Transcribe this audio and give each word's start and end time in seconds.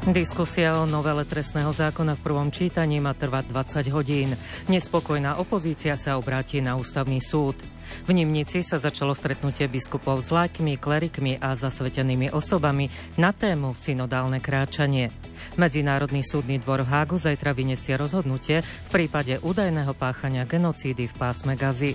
Diskusia 0.00 0.80
o 0.80 0.88
novele 0.88 1.28
trestného 1.28 1.68
zákona 1.76 2.16
v 2.16 2.24
prvom 2.24 2.48
čítaní 2.48 3.04
má 3.04 3.12
trvať 3.12 3.52
20 3.52 3.92
hodín. 3.92 4.32
Nespokojná 4.64 5.36
opozícia 5.36 5.92
sa 6.00 6.16
obráti 6.16 6.64
na 6.64 6.72
ústavný 6.72 7.20
súd. 7.20 7.60
V 8.08 8.16
Nimnici 8.16 8.64
sa 8.64 8.80
začalo 8.80 9.12
stretnutie 9.12 9.68
biskupov 9.68 10.24
s 10.24 10.32
lajkmi, 10.32 10.80
klerikmi 10.80 11.36
a 11.36 11.52
zasvetenými 11.52 12.32
osobami 12.32 12.88
na 13.20 13.36
tému 13.36 13.76
synodálne 13.76 14.40
kráčanie. 14.40 15.12
Medzinárodný 15.60 16.24
súdny 16.24 16.56
dvor 16.64 16.80
v 16.80 16.96
Hágu 16.96 17.20
zajtra 17.20 17.52
vyniesie 17.52 18.00
rozhodnutie 18.00 18.64
v 18.64 18.88
prípade 18.88 19.36
údajného 19.44 19.92
páchania 19.92 20.48
genocídy 20.48 21.12
v 21.12 21.14
pásme 21.20 21.60
Gazy. 21.60 21.92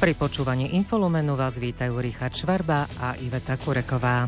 Pri 0.00 0.16
počúvaní 0.16 0.72
Infolumenu 0.72 1.36
vás 1.36 1.60
vítajú 1.60 2.00
Richard 2.00 2.32
Švarba 2.32 2.88
a 2.96 3.12
Iveta 3.20 3.60
Kureková. 3.60 4.24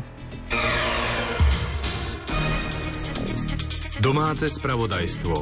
Domáce 4.05 4.45
spravodajstvo. 4.49 5.33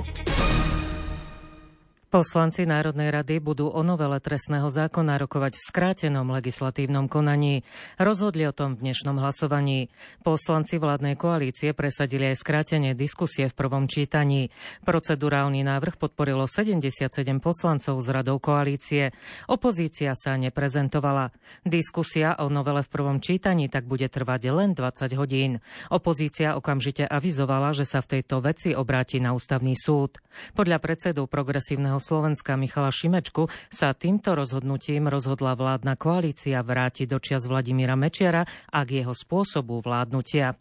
Poslanci 2.14 2.70
Národnej 2.70 3.10
rady 3.10 3.42
budú 3.42 3.74
o 3.74 3.82
novele 3.82 4.22
trestného 4.22 4.70
zákona 4.70 5.18
rokovať 5.18 5.58
v 5.58 5.66
skrátenom 5.66 6.30
legislatívnom 6.30 7.10
konaní. 7.10 7.66
Rozhodli 7.98 8.46
o 8.46 8.54
tom 8.54 8.78
v 8.78 8.86
dnešnom 8.86 9.18
hlasovaní. 9.18 9.90
Poslanci 10.22 10.78
vládnej 10.78 11.18
koalície 11.18 11.74
presadili 11.74 12.30
aj 12.30 12.38
skrátenie 12.38 12.94
diskusie 12.94 13.50
v 13.50 13.58
prvom 13.58 13.90
čítaní. 13.90 14.54
Procedurálny 14.86 15.66
návrh 15.66 15.98
podporilo 15.98 16.46
77 16.46 17.10
poslancov 17.42 17.98
z 17.98 18.08
radou 18.14 18.38
koalície. 18.38 19.10
Opozícia 19.50 20.14
sa 20.14 20.38
neprezentovala. 20.38 21.34
Diskusia 21.66 22.38
o 22.38 22.46
novele 22.46 22.86
v 22.86 22.94
prvom 22.94 23.18
čítaní 23.26 23.74
tak 23.74 23.90
bude 23.90 24.06
trvať 24.06 24.54
len 24.54 24.78
20 24.78 25.18
hodín. 25.18 25.66
Opozícia 25.90 26.62
okamžite 26.62 27.10
avizovala, 27.10 27.74
že 27.74 27.90
sa 27.90 28.06
v 28.06 28.22
tejto 28.22 28.46
veci 28.46 28.78
obráti 28.78 29.18
na 29.18 29.34
ústavný 29.34 29.74
súd. 29.74 30.22
Podľa 30.54 30.78
predsedu 30.78 31.26
progresívneho 31.26 32.03
Slovenska 32.04 32.60
Michala 32.60 32.92
Šimečku 32.92 33.48
sa 33.72 33.96
týmto 33.96 34.36
rozhodnutím 34.36 35.08
rozhodla 35.08 35.56
vládna 35.56 35.96
koalícia 35.96 36.60
vrátiť 36.60 37.08
do 37.08 37.18
čias 37.24 37.48
Vladimíra 37.48 37.96
Mečiara 37.96 38.44
a 38.76 38.80
k 38.84 39.00
jeho 39.00 39.16
spôsobu 39.16 39.80
vládnutia. 39.80 40.60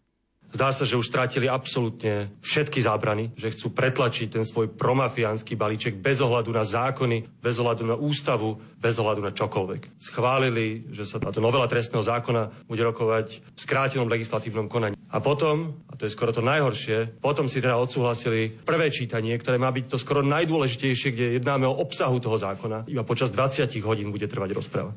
Zdá 0.53 0.69
sa, 0.69 0.85
že 0.85 0.93
už 0.93 1.09
strátili 1.09 1.49
absolútne 1.49 2.29
všetky 2.45 2.77
zábrany, 2.85 3.33
že 3.33 3.49
chcú 3.49 3.73
pretlačiť 3.73 4.37
ten 4.37 4.45
svoj 4.45 4.69
promafiánsky 4.69 5.57
balíček 5.57 5.97
bez 5.97 6.21
ohľadu 6.21 6.53
na 6.53 6.61
zákony, 6.61 7.25
bez 7.41 7.57
ohľadu 7.57 7.89
na 7.89 7.97
ústavu, 7.97 8.61
bez 8.77 8.93
ohľadu 9.01 9.25
na 9.25 9.33
čokoľvek. 9.33 9.97
Schválili, 9.97 10.85
že 10.93 11.09
sa 11.09 11.17
táto 11.17 11.41
novela 11.41 11.65
trestného 11.65 12.05
zákona 12.05 12.69
bude 12.69 12.85
rokovať 12.85 13.41
v 13.41 13.59
skrátenom 13.59 14.05
legislatívnom 14.05 14.69
konaní. 14.69 14.93
A 15.09 15.17
potom, 15.17 15.73
a 15.89 15.97
to 15.97 16.05
je 16.05 16.13
skoro 16.13 16.29
to 16.29 16.45
najhoršie, 16.45 17.17
potom 17.17 17.49
si 17.49 17.57
teda 17.57 17.81
odsúhlasili 17.81 18.53
prvé 18.53 18.93
čítanie, 18.93 19.33
ktoré 19.33 19.57
má 19.57 19.73
byť 19.73 19.89
to 19.89 19.97
skoro 19.97 20.21
najdôležitejšie, 20.21 21.17
kde 21.17 21.25
jednáme 21.41 21.65
o 21.65 21.81
obsahu 21.81 22.21
toho 22.21 22.37
zákona. 22.37 22.85
Iba 22.85 23.01
počas 23.01 23.33
20 23.33 23.73
hodín 23.81 24.13
bude 24.13 24.29
trvať 24.29 24.53
rozpráva. 24.53 24.93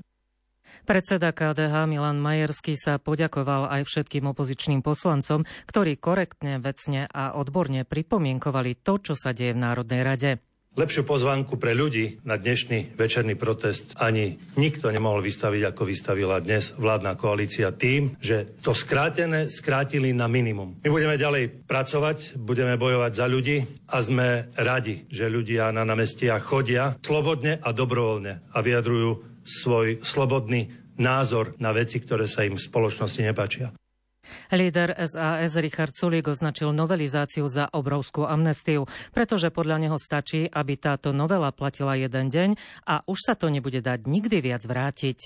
Predseda 0.85 1.33
KDH 1.33 1.89
Milan 1.89 2.21
Majerský 2.21 2.77
sa 2.77 3.01
poďakoval 3.01 3.73
aj 3.73 3.89
všetkým 3.89 4.29
opozičným 4.29 4.85
poslancom, 4.85 5.49
ktorí 5.65 5.97
korektne, 5.97 6.61
vecne 6.61 7.09
a 7.09 7.39
odborne 7.39 7.89
pripomienkovali 7.89 8.83
to, 8.85 9.01
čo 9.01 9.15
sa 9.17 9.33
deje 9.33 9.57
v 9.57 9.63
Národnej 9.63 10.03
rade. 10.05 10.33
Lepšiu 10.77 11.09
pozvánku 11.09 11.57
pre 11.57 11.73
ľudí 11.73 12.21
na 12.29 12.37
dnešný 12.37 13.01
večerný 13.01 13.33
protest 13.33 13.97
ani 13.97 14.37
nikto 14.61 14.93
nemohol 14.93 15.25
vystaviť, 15.25 15.73
ako 15.73 15.89
vystavila 15.89 16.37
dnes 16.45 16.77
vládna 16.77 17.17
koalícia 17.17 17.73
tým, 17.73 18.13
že 18.21 18.45
to 18.61 18.77
skrátené 18.77 19.49
skrátili 19.49 20.13
na 20.13 20.29
minimum. 20.29 20.77
My 20.85 20.93
budeme 20.93 21.17
ďalej 21.17 21.65
pracovať, 21.65 22.37
budeme 22.37 22.77
bojovať 22.77 23.13
za 23.17 23.25
ľudí 23.25 23.65
a 23.89 24.05
sme 24.05 24.53
radi, 24.53 25.09
že 25.09 25.33
ľudia 25.33 25.73
na 25.73 25.89
námestiach 25.89 26.45
chodia 26.45 26.93
slobodne 27.01 27.57
a 27.57 27.73
dobrovoľne 27.73 28.53
a 28.53 28.59
vyjadrujú 28.61 29.36
svoj 29.47 30.03
slobodný 30.03 30.69
názor 30.99 31.55
na 31.63 31.71
veci, 31.71 32.03
ktoré 32.03 32.27
sa 32.27 32.43
im 32.43 32.59
v 32.59 32.67
spoločnosti 32.67 33.23
nepáčia. 33.23 33.71
Líder 34.51 34.95
SAS 35.07 35.55
Richard 35.59 35.95
Sulík 35.95 36.27
označil 36.27 36.75
novelizáciu 36.75 37.47
za 37.47 37.71
obrovskú 37.71 38.27
amnestiu, 38.27 38.87
pretože 39.15 39.55
podľa 39.55 39.87
neho 39.87 39.99
stačí, 39.99 40.51
aby 40.51 40.75
táto 40.79 41.15
novela 41.15 41.55
platila 41.55 41.95
jeden 41.99 42.31
deň 42.31 42.49
a 42.87 43.03
už 43.07 43.19
sa 43.23 43.35
to 43.39 43.51
nebude 43.51 43.83
dať 43.83 44.07
nikdy 44.07 44.43
viac 44.43 44.63
vrátiť. 44.67 45.19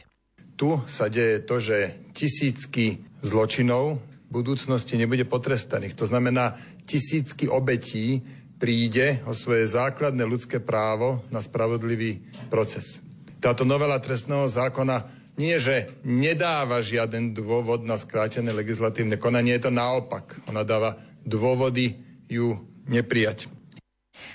Tu 0.61 0.71
sa 0.85 1.09
deje 1.09 1.41
to, 1.41 1.57
že 1.57 1.97
tisícky 2.13 3.01
zločinov 3.25 4.05
v 4.29 4.31
budúcnosti 4.31 5.01
nebude 5.01 5.25
potrestaných. 5.25 5.97
To 5.97 6.05
znamená, 6.05 6.61
tisícky 6.85 7.49
obetí 7.49 8.21
príde 8.61 9.25
o 9.25 9.33
svoje 9.33 9.65
základné 9.65 10.21
ľudské 10.29 10.61
právo 10.61 11.25
na 11.33 11.41
spravodlivý 11.41 12.21
proces. 12.53 13.01
Táto 13.41 13.65
novela 13.65 13.97
trestného 13.97 14.47
zákona 14.47 15.09
nie, 15.41 15.57
že 15.57 15.89
nedáva 16.05 16.85
žiaden 16.85 17.33
dôvod 17.33 17.81
na 17.81 17.97
skrátené 17.97 18.53
legislatívne 18.53 19.17
konanie, 19.17 19.57
je 19.57 19.67
to 19.67 19.73
naopak. 19.73 20.37
Ona 20.53 20.61
dáva 20.69 21.01
dôvody 21.25 21.97
ju 22.29 22.61
neprijať. 22.85 23.49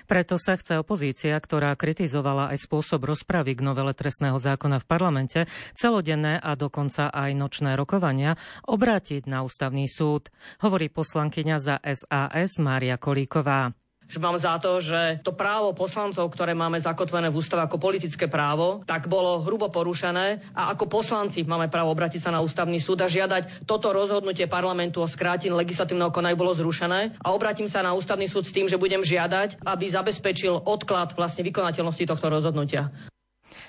Preto 0.10 0.42
sa 0.42 0.58
chce 0.58 0.82
opozícia, 0.82 1.38
ktorá 1.38 1.78
kritizovala 1.78 2.50
aj 2.50 2.66
spôsob 2.66 3.06
rozpravy 3.06 3.54
k 3.54 3.62
novele 3.62 3.94
trestného 3.94 4.42
zákona 4.42 4.82
v 4.82 4.90
parlamente, 4.90 5.40
celodenné 5.78 6.42
a 6.42 6.58
dokonca 6.58 7.14
aj 7.14 7.38
nočné 7.38 7.78
rokovania, 7.78 8.34
obrátiť 8.66 9.30
na 9.30 9.46
ústavný 9.46 9.86
súd, 9.86 10.34
hovorí 10.66 10.90
poslankyňa 10.90 11.58
za 11.62 11.76
SAS 11.86 12.58
Mária 12.58 12.98
Kolíková 12.98 13.78
že 14.06 14.22
mám 14.22 14.38
za 14.38 14.58
to, 14.62 14.78
že 14.82 15.22
to 15.26 15.34
právo 15.34 15.74
poslancov, 15.74 16.30
ktoré 16.30 16.54
máme 16.54 16.78
zakotvené 16.78 17.34
v 17.34 17.40
ústave 17.42 17.66
ako 17.66 17.82
politické 17.82 18.30
právo, 18.30 18.86
tak 18.86 19.10
bolo 19.10 19.42
hrubo 19.42 19.74
porušené 19.74 20.54
a 20.54 20.72
ako 20.76 20.86
poslanci 20.86 21.42
máme 21.46 21.72
právo 21.72 21.92
obratiť 21.92 22.30
sa 22.30 22.34
na 22.34 22.44
ústavný 22.44 22.78
súd 22.78 23.02
a 23.02 23.10
žiadať 23.10 23.66
toto 23.66 23.90
rozhodnutie 23.90 24.46
parlamentu 24.46 25.02
o 25.02 25.10
skrátení 25.10 25.54
legislatívneho 25.56 26.14
konania 26.14 26.38
bolo 26.38 26.54
zrušené 26.54 27.18
a 27.18 27.28
obratím 27.34 27.72
sa 27.72 27.82
na 27.82 27.98
ústavný 27.98 28.30
súd 28.30 28.46
s 28.46 28.54
tým, 28.54 28.70
že 28.70 28.82
budem 28.82 29.02
žiadať, 29.02 29.64
aby 29.64 29.86
zabezpečil 29.90 30.68
odklad 30.68 31.18
vlastne 31.18 31.48
vykonateľnosti 31.48 32.06
tohto 32.06 32.28
rozhodnutia. 32.30 32.92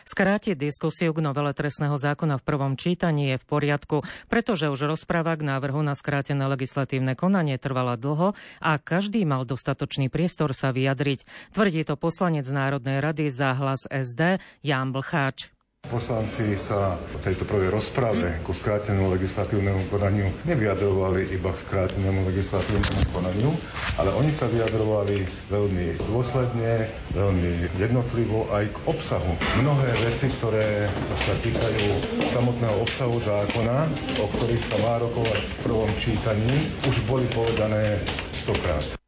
Skrátiť 0.06 0.54
diskusiu 0.54 1.10
k 1.10 1.18
novele 1.18 1.50
trestného 1.50 1.98
zákona 1.98 2.38
v 2.38 2.46
prvom 2.46 2.78
čítaní 2.78 3.34
je 3.34 3.42
v 3.42 3.48
poriadku, 3.50 4.06
pretože 4.30 4.70
už 4.70 4.86
rozpráva 4.86 5.34
k 5.34 5.42
návrhu 5.42 5.82
na 5.82 5.98
skrátené 5.98 6.46
legislatívne 6.46 7.18
konanie 7.18 7.58
trvala 7.58 7.98
dlho 7.98 8.38
a 8.62 8.70
každý 8.78 9.26
mal 9.26 9.42
dostatočný 9.42 10.06
priestor 10.06 10.54
sa 10.54 10.70
vyjadriť. 10.70 11.26
Tvrdí 11.50 11.82
to 11.82 11.98
poslanec 11.98 12.46
Národnej 12.46 13.02
rady 13.02 13.34
za 13.34 13.58
hlas 13.58 13.82
SD 13.90 14.38
Jan 14.62 14.94
Blcháč. 14.94 15.55
Poslanci 15.86 16.58
sa 16.58 16.98
v 16.98 17.22
tejto 17.22 17.46
prvej 17.46 17.70
rozprave 17.70 18.42
ku 18.42 18.50
skrátenému 18.50 19.06
legislatívnemu 19.14 19.86
konaniu 19.86 20.26
nevyjadrovali 20.42 21.30
iba 21.30 21.54
k 21.54 21.62
skrátenému 21.62 22.26
legislatívnemu 22.26 23.02
konaniu, 23.14 23.54
ale 23.94 24.10
oni 24.10 24.34
sa 24.34 24.50
vyjadrovali 24.50 25.22
veľmi 25.46 25.86
dôsledne, 26.10 26.90
veľmi 27.14 27.70
jednotlivo 27.78 28.50
aj 28.50 28.66
k 28.66 28.76
obsahu. 28.90 29.32
Mnohé 29.62 29.88
veci, 30.10 30.26
ktoré 30.42 30.90
sa 31.22 31.34
týkajú 31.40 31.86
samotného 32.34 32.76
obsahu 32.82 33.22
zákona, 33.22 33.86
o 34.18 34.26
ktorých 34.26 34.66
sa 34.66 34.76
má 34.82 34.98
rokovať 34.98 35.38
v 35.38 35.56
prvom 35.62 35.90
čítaní, 36.02 36.54
už 36.90 36.98
boli 37.06 37.30
povedané 37.30 38.02
stokrát. 38.34 39.05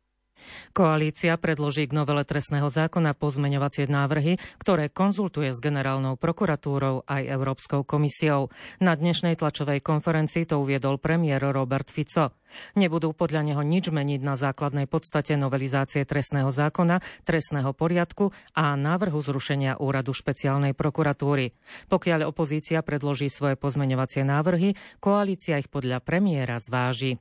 Koalícia 0.78 1.34
predloží 1.34 1.90
k 1.90 1.96
novele 1.98 2.22
trestného 2.22 2.70
zákona 2.70 3.10
pozmeňovacie 3.18 3.90
návrhy, 3.90 4.38
ktoré 4.62 4.86
konzultuje 4.86 5.50
s 5.50 5.58
generálnou 5.58 6.14
prokuratúrou 6.14 7.02
aj 7.02 7.26
Európskou 7.26 7.82
komisiou. 7.82 8.54
Na 8.78 8.94
dnešnej 8.94 9.34
tlačovej 9.34 9.82
konferencii 9.82 10.46
to 10.46 10.62
uviedol 10.62 11.02
premiér 11.02 11.42
Robert 11.50 11.90
Fico. 11.90 12.30
Nebudú 12.78 13.10
podľa 13.10 13.42
neho 13.42 13.62
nič 13.66 13.90
meniť 13.90 14.22
na 14.22 14.38
základnej 14.38 14.86
podstate 14.86 15.34
novelizácie 15.34 16.06
trestného 16.06 16.54
zákona, 16.54 17.02
trestného 17.26 17.74
poriadku 17.74 18.30
a 18.54 18.78
návrhu 18.78 19.18
zrušenia 19.18 19.82
úradu 19.82 20.14
špeciálnej 20.14 20.78
prokuratúry. 20.78 21.58
Pokiaľ 21.90 22.30
opozícia 22.30 22.86
predloží 22.86 23.26
svoje 23.26 23.58
pozmeňovacie 23.58 24.22
návrhy, 24.22 24.78
koalícia 25.02 25.58
ich 25.58 25.66
podľa 25.66 25.98
premiéra 26.06 26.62
zváži. 26.62 27.18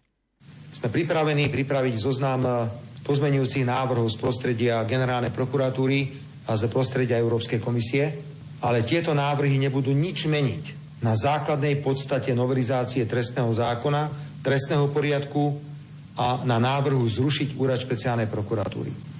Sme 0.69 0.94
pripravení 0.94 1.50
pripraviť 1.50 1.95
zoznam 1.98 2.69
pozmenujúcich 3.07 3.63
návrhov 3.63 4.12
z 4.12 4.19
prostredia 4.19 4.83
generálnej 4.83 5.31
prokuratúry 5.31 6.12
a 6.51 6.59
z 6.59 6.68
prostredia 6.68 7.15
Európskej 7.15 7.63
komisie, 7.63 8.04
ale 8.59 8.83
tieto 8.83 9.15
návrhy 9.15 9.56
nebudú 9.56 9.95
nič 9.95 10.27
meniť 10.27 10.63
na 11.00 11.15
základnej 11.15 11.80
podstate 11.80 12.36
novelizácie 12.36 13.07
trestného 13.07 13.56
zákona, 13.56 14.12
trestného 14.44 14.92
poriadku 14.92 15.56
a 16.18 16.44
na 16.44 16.59
návrhu 16.59 17.06
zrušiť 17.06 17.56
úrad 17.56 17.80
špeciálnej 17.80 18.27
prokuratúry. 18.27 19.17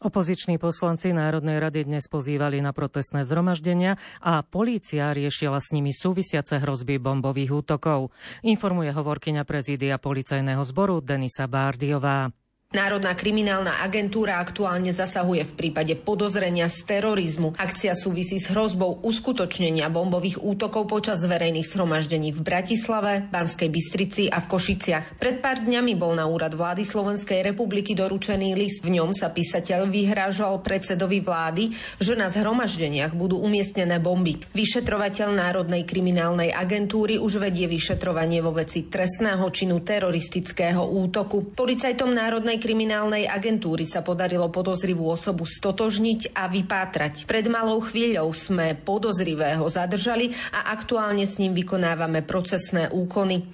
Opoziční 0.00 0.56
poslanci 0.56 1.12
Národnej 1.12 1.60
rady 1.60 1.84
dnes 1.84 2.08
pozývali 2.08 2.64
na 2.64 2.72
protestné 2.72 3.20
zhromaždenia 3.20 4.00
a 4.24 4.40
polícia 4.40 5.12
riešila 5.12 5.60
s 5.60 5.76
nimi 5.76 5.92
súvisiace 5.92 6.56
hrozby 6.56 6.96
bombových 6.96 7.52
útokov. 7.60 8.08
Informuje 8.40 8.96
hovorkyňa 8.96 9.44
prezídia 9.44 10.00
policajného 10.00 10.64
zboru 10.64 11.04
Denisa 11.04 11.44
Bárdiová. 11.44 12.32
Národná 12.70 13.18
kriminálna 13.18 13.82
agentúra 13.82 14.38
aktuálne 14.38 14.94
zasahuje 14.94 15.42
v 15.42 15.52
prípade 15.58 15.98
podozrenia 15.98 16.70
z 16.70 16.86
terorizmu. 16.86 17.58
Akcia 17.58 17.98
súvisí 17.98 18.38
s 18.38 18.46
hrozbou 18.46 19.02
uskutočnenia 19.02 19.90
bombových 19.90 20.38
útokov 20.38 20.86
počas 20.86 21.18
verejných 21.26 21.66
zhromaždení 21.66 22.30
v 22.30 22.46
Bratislave, 22.46 23.26
Banskej 23.26 23.74
Bystrici 23.74 24.30
a 24.30 24.38
v 24.38 24.54
Košiciach. 24.54 25.18
Pred 25.18 25.42
pár 25.42 25.66
dňami 25.66 25.98
bol 25.98 26.14
na 26.14 26.30
úrad 26.30 26.54
vlády 26.54 26.86
Slovenskej 26.86 27.42
republiky 27.42 27.98
doručený 27.98 28.54
list. 28.54 28.86
V 28.86 28.94
ňom 29.02 29.10
sa 29.18 29.34
písateľ 29.34 29.90
vyhrážal 29.90 30.62
predsedovi 30.62 31.26
vlády, 31.26 31.74
že 31.98 32.14
na 32.14 32.30
zhromaždeniach 32.30 33.18
budú 33.18 33.42
umiestnené 33.42 33.98
bomby. 33.98 34.38
Vyšetrovateľ 34.54 35.34
Národnej 35.34 35.82
kriminálnej 35.82 36.54
agentúry 36.54 37.18
už 37.18 37.42
vedie 37.42 37.66
vyšetrovanie 37.66 38.38
vo 38.38 38.54
veci 38.54 38.86
trestného 38.86 39.42
činu 39.50 39.82
teroristického 39.82 40.86
útoku. 40.86 41.50
Policajtom 41.58 42.14
Národnej 42.14 42.59
kriminálnej 42.60 43.24
agentúry 43.26 43.88
sa 43.88 44.04
podarilo 44.04 44.52
podozrivú 44.52 45.08
osobu 45.08 45.48
stotožniť 45.48 46.36
a 46.36 46.46
vypátrať. 46.46 47.24
Pred 47.24 47.48
malou 47.48 47.80
chvíľou 47.80 48.30
sme 48.36 48.76
podozrivého 48.76 49.64
zadržali 49.66 50.36
a 50.52 50.70
aktuálne 50.70 51.24
s 51.24 51.40
ním 51.40 51.56
vykonávame 51.56 52.22
procesné 52.22 52.92
úkony. 52.92 53.50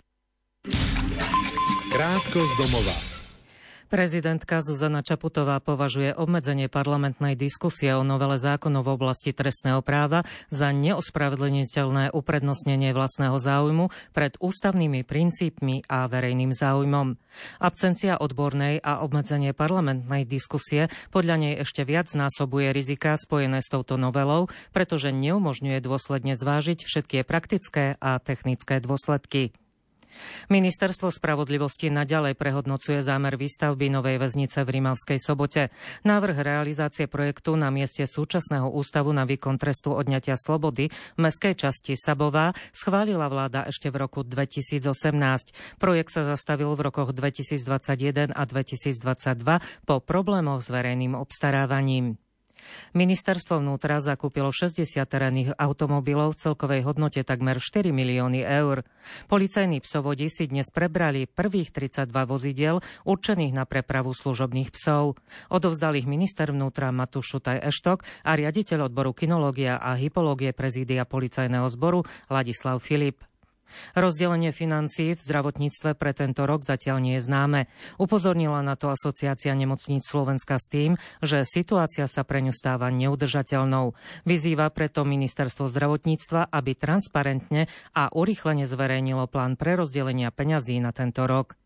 Krátko 1.94 2.42
z 2.42 2.52
domova. 2.60 3.15
Prezidentka 3.86 4.58
Zuzana 4.66 4.98
Čaputová 4.98 5.62
považuje 5.62 6.10
obmedzenie 6.10 6.66
parlamentnej 6.66 7.38
diskusie 7.38 7.94
o 7.94 8.02
novele 8.02 8.34
zákonov 8.34 8.82
v 8.82 8.94
oblasti 8.98 9.30
trestného 9.30 9.78
práva 9.78 10.26
za 10.50 10.74
neospravedlniteľné 10.74 12.10
uprednostnenie 12.10 12.90
vlastného 12.90 13.38
záujmu 13.38 13.94
pred 14.10 14.34
ústavnými 14.42 15.06
princípmi 15.06 15.86
a 15.86 16.10
verejným 16.10 16.50
záujmom. 16.50 17.14
Absencia 17.62 18.18
odbornej 18.18 18.82
a 18.82 19.06
obmedzenie 19.06 19.54
parlamentnej 19.54 20.26
diskusie 20.26 20.90
podľa 21.14 21.46
nej 21.46 21.54
ešte 21.62 21.86
viac 21.86 22.10
násobuje 22.10 22.74
rizika 22.74 23.14
spojené 23.14 23.62
s 23.62 23.70
touto 23.70 23.94
novelou, 23.94 24.50
pretože 24.74 25.14
neumožňuje 25.14 25.78
dôsledne 25.78 26.34
zvážiť 26.34 26.82
všetky 26.82 27.22
praktické 27.22 27.94
a 28.02 28.18
technické 28.18 28.82
dôsledky. 28.82 29.54
Ministerstvo 30.52 31.08
spravodlivosti 31.10 31.88
naďalej 31.88 32.36
prehodnocuje 32.36 33.00
zámer 33.00 33.34
výstavby 33.40 33.88
novej 33.88 34.20
väznice 34.20 34.62
v 34.62 34.80
Rimavskej 34.80 35.18
sobote. 35.22 35.72
Návrh 36.04 36.42
realizácie 36.42 37.08
projektu 37.08 37.56
na 37.56 37.72
mieste 37.72 38.04
súčasného 38.04 38.68
ústavu 38.70 39.10
na 39.10 39.24
výkon 39.24 39.56
trestu 39.56 39.96
odňatia 39.96 40.36
slobody 40.38 40.90
v 40.90 41.18
meskej 41.18 41.56
časti 41.56 41.96
Sabová 41.96 42.52
schválila 42.70 43.26
vláda 43.32 43.64
ešte 43.66 43.88
v 43.88 43.96
roku 44.04 44.20
2018. 44.26 45.80
Projekt 45.80 46.12
sa 46.12 46.28
zastavil 46.28 46.70
v 46.76 46.80
rokoch 46.86 47.10
2021 47.16 48.34
a 48.34 48.42
2022 48.44 49.88
po 49.88 49.96
problémoch 50.02 50.60
s 50.60 50.68
verejným 50.68 51.16
obstarávaním. 51.16 52.25
Ministerstvo 52.96 53.60
vnútra 53.60 54.02
zakúpilo 54.02 54.48
60 54.50 54.86
terénnych 55.06 55.54
automobilov 55.56 56.34
v 56.34 56.40
celkovej 56.40 56.80
hodnote 56.86 57.22
takmer 57.22 57.62
4 57.62 57.92
milióny 57.92 58.42
eur. 58.42 58.82
Policajní 59.30 59.84
psovodi 59.84 60.26
si 60.32 60.48
dnes 60.50 60.72
prebrali 60.72 61.30
prvých 61.30 61.70
32 61.70 62.10
vozidel 62.26 62.82
určených 63.06 63.52
na 63.54 63.64
prepravu 63.68 64.16
služobných 64.16 64.72
psov. 64.74 65.20
Odovzdal 65.52 65.94
ich 66.00 66.08
minister 66.08 66.50
vnútra 66.50 66.90
Matúš 66.90 67.36
Šutaj 67.36 67.62
Eštok 67.62 68.02
a 68.24 68.32
riaditeľ 68.34 68.88
odboru 68.88 69.12
kinológia 69.12 69.76
a 69.76 69.94
hypológie 69.94 70.56
prezídia 70.56 71.04
policajného 71.04 71.68
zboru 71.68 72.02
Ladislav 72.32 72.80
Filip. 72.80 73.20
Rozdelenie 73.98 74.54
financií 74.54 75.12
v 75.12 75.20
zdravotníctve 75.20 75.98
pre 75.98 76.12
tento 76.16 76.46
rok 76.46 76.62
zatiaľ 76.62 77.02
nie 77.02 77.18
je 77.18 77.26
známe. 77.26 77.60
Upozornila 78.00 78.64
na 78.64 78.78
to 78.78 78.88
Asociácia 78.88 79.52
nemocníc 79.52 80.06
Slovenska 80.06 80.56
s 80.56 80.70
tým, 80.70 80.96
že 81.20 81.42
situácia 81.42 82.06
sa 82.06 82.22
pre 82.22 82.40
ňu 82.40 82.52
stáva 82.54 82.88
neudržateľnou. 82.94 83.92
Vyzýva 84.24 84.70
preto 84.72 85.04
ministerstvo 85.04 85.68
zdravotníctva, 85.68 86.48
aby 86.48 86.72
transparentne 86.78 87.66
a 87.92 88.08
urychlene 88.14 88.64
zverejnilo 88.64 89.28
plán 89.28 89.58
prerozdelenia 89.58 90.30
peňazí 90.30 90.78
na 90.80 90.94
tento 90.94 91.26
rok. 91.26 91.58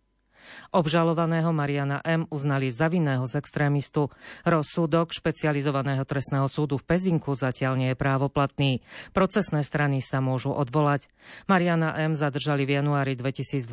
Obžalovaného 0.74 1.54
Mariana 1.54 2.02
M. 2.02 2.26
uznali 2.28 2.68
za 2.68 2.90
vinného 2.90 3.24
z 3.24 3.40
extrémistu. 3.40 4.12
Rozsudok 4.42 5.14
špecializovaného 5.14 6.02
trestného 6.04 6.50
súdu 6.50 6.76
v 6.76 6.86
Pezinku 6.86 7.32
zatiaľ 7.38 7.78
nie 7.78 7.88
je 7.92 7.98
právoplatný. 7.98 8.82
Procesné 9.14 9.62
strany 9.62 10.02
sa 10.02 10.18
môžu 10.18 10.50
odvolať. 10.50 11.06
Mariana 11.46 11.94
M. 11.96 12.18
zadržali 12.18 12.66
v 12.66 12.82
januári 12.82 13.14
2022 13.14 13.66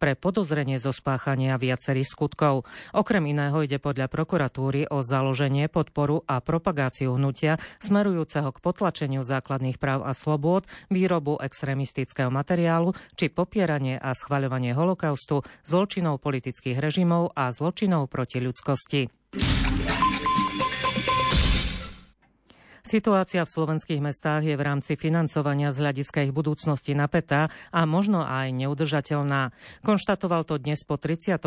pre 0.00 0.12
podozrenie 0.16 0.80
zo 0.80 0.90
spáchania 0.94 1.60
viacerých 1.60 2.08
skutkov. 2.08 2.64
Okrem 2.96 3.26
iného 3.30 3.60
ide 3.60 3.76
podľa 3.76 4.08
prokuratúry 4.08 4.88
o 4.88 5.04
založenie, 5.04 5.68
podporu 5.70 6.24
a 6.24 6.40
propagáciu 6.42 7.14
hnutia 7.14 7.60
smerujúceho 7.80 8.50
k 8.50 8.62
potlačeniu 8.62 9.22
základných 9.22 9.76
práv 9.76 10.02
a 10.06 10.12
slobôd, 10.16 10.64
výrobu 10.88 11.36
extrémistického 11.40 12.32
materiálu 12.32 12.96
či 13.14 13.28
popieranie 13.28 14.00
a 14.00 14.14
schvaľovanie 14.16 14.72
holokaustu, 14.72 15.42
zločinov 15.62 15.89
zločinov 15.90 16.22
politických 16.22 16.78
režimov 16.78 17.34
a 17.34 17.50
zločinov 17.50 18.06
proti 18.06 18.38
ľudskosti. 18.38 19.10
Situácia 22.90 23.46
v 23.46 23.54
slovenských 23.54 24.02
mestách 24.02 24.50
je 24.50 24.58
v 24.58 24.66
rámci 24.66 24.98
financovania 24.98 25.70
z 25.70 25.78
hľadiska 25.78 26.26
ich 26.26 26.34
budúcnosti 26.34 26.90
napätá 26.90 27.46
a 27.70 27.86
možno 27.86 28.26
aj 28.26 28.50
neudržateľná. 28.50 29.54
Konštatoval 29.86 30.42
to 30.42 30.58
dnes 30.58 30.82
po 30.82 30.98
36. 30.98 31.38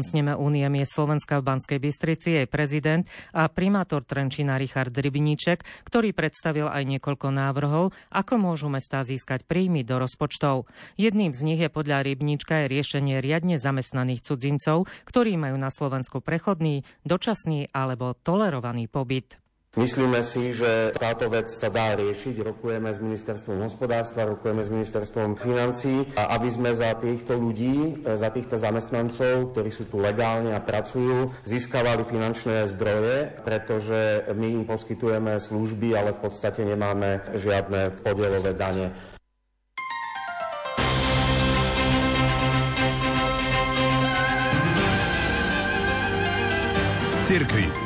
sneme 0.00 0.32
Únie 0.32 0.64
miest 0.72 0.96
Slovenska 0.96 1.44
v 1.44 1.52
Banskej 1.52 1.84
Bystrici 1.84 2.40
jej 2.40 2.48
prezident 2.48 3.04
a 3.36 3.44
primátor 3.52 4.08
Trenčina 4.08 4.56
Richard 4.56 4.96
Rybiníček, 4.96 5.84
ktorý 5.84 6.16
predstavil 6.16 6.64
aj 6.64 6.88
niekoľko 6.88 7.28
návrhov, 7.28 7.92
ako 8.08 8.34
môžu 8.40 8.72
mestá 8.72 9.04
získať 9.04 9.44
príjmy 9.44 9.84
do 9.84 10.00
rozpočtov. 10.00 10.64
Jedným 10.96 11.36
z 11.36 11.44
nich 11.44 11.60
je 11.60 11.68
podľa 11.68 12.08
Rybníčka 12.08 12.64
je 12.64 12.72
riešenie 12.72 13.20
riadne 13.20 13.60
zamestnaných 13.60 14.24
cudzincov, 14.24 14.88
ktorí 15.04 15.36
majú 15.36 15.60
na 15.60 15.68
Slovensku 15.68 16.24
prechodný, 16.24 16.88
dočasný 17.04 17.68
alebo 17.76 18.16
tolerovaný 18.16 18.88
pobyt. 18.88 19.36
Myslíme 19.76 20.24
si, 20.24 20.56
že 20.56 20.96
táto 20.96 21.28
vec 21.28 21.52
sa 21.52 21.68
dá 21.68 21.92
riešiť. 21.92 22.40
Rokujeme 22.40 22.88
s 22.88 22.96
ministerstvom 22.96 23.60
hospodárstva, 23.60 24.24
rokujeme 24.24 24.64
s 24.64 24.72
ministerstvom 24.72 25.36
financí, 25.36 26.08
aby 26.16 26.48
sme 26.48 26.72
za 26.72 26.96
týchto 26.96 27.36
ľudí, 27.36 28.00
e, 28.00 28.16
za 28.16 28.32
týchto 28.32 28.56
zamestnancov, 28.56 29.52
ktorí 29.52 29.68
sú 29.68 29.84
tu 29.84 30.00
legálne 30.00 30.56
a 30.56 30.64
pracujú, 30.64 31.28
získavali 31.44 32.08
finančné 32.08 32.64
zdroje, 32.72 33.36
pretože 33.44 34.32
my 34.32 34.48
im 34.48 34.64
poskytujeme 34.64 35.36
služby, 35.36 35.92
ale 35.92 36.16
v 36.16 36.24
podstate 36.24 36.64
nemáme 36.64 37.36
žiadne 37.36 38.00
podielové 38.00 38.56
dane. 38.56 38.96
Z. 47.12 47.85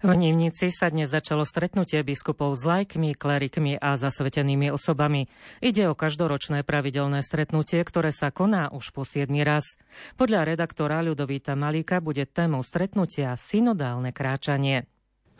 V 0.00 0.16
Nivnici 0.16 0.72
sa 0.72 0.88
dnes 0.88 1.12
začalo 1.12 1.44
stretnutie 1.44 2.00
biskupov 2.00 2.56
s 2.56 2.64
lajkmi, 2.64 3.12
klerikmi 3.20 3.76
a 3.76 4.00
zasvetenými 4.00 4.72
osobami. 4.72 5.28
Ide 5.60 5.92
o 5.92 5.94
každoročné 5.94 6.64
pravidelné 6.64 7.20
stretnutie, 7.20 7.84
ktoré 7.84 8.08
sa 8.08 8.32
koná 8.32 8.72
už 8.72 8.96
po 8.96 9.04
7 9.04 9.28
raz. 9.44 9.76
Podľa 10.16 10.56
redaktora 10.56 11.04
Ľudovíta 11.04 11.52
Malíka 11.52 12.00
bude 12.00 12.24
témou 12.24 12.64
stretnutia 12.64 13.36
synodálne 13.36 14.08
kráčanie. 14.16 14.88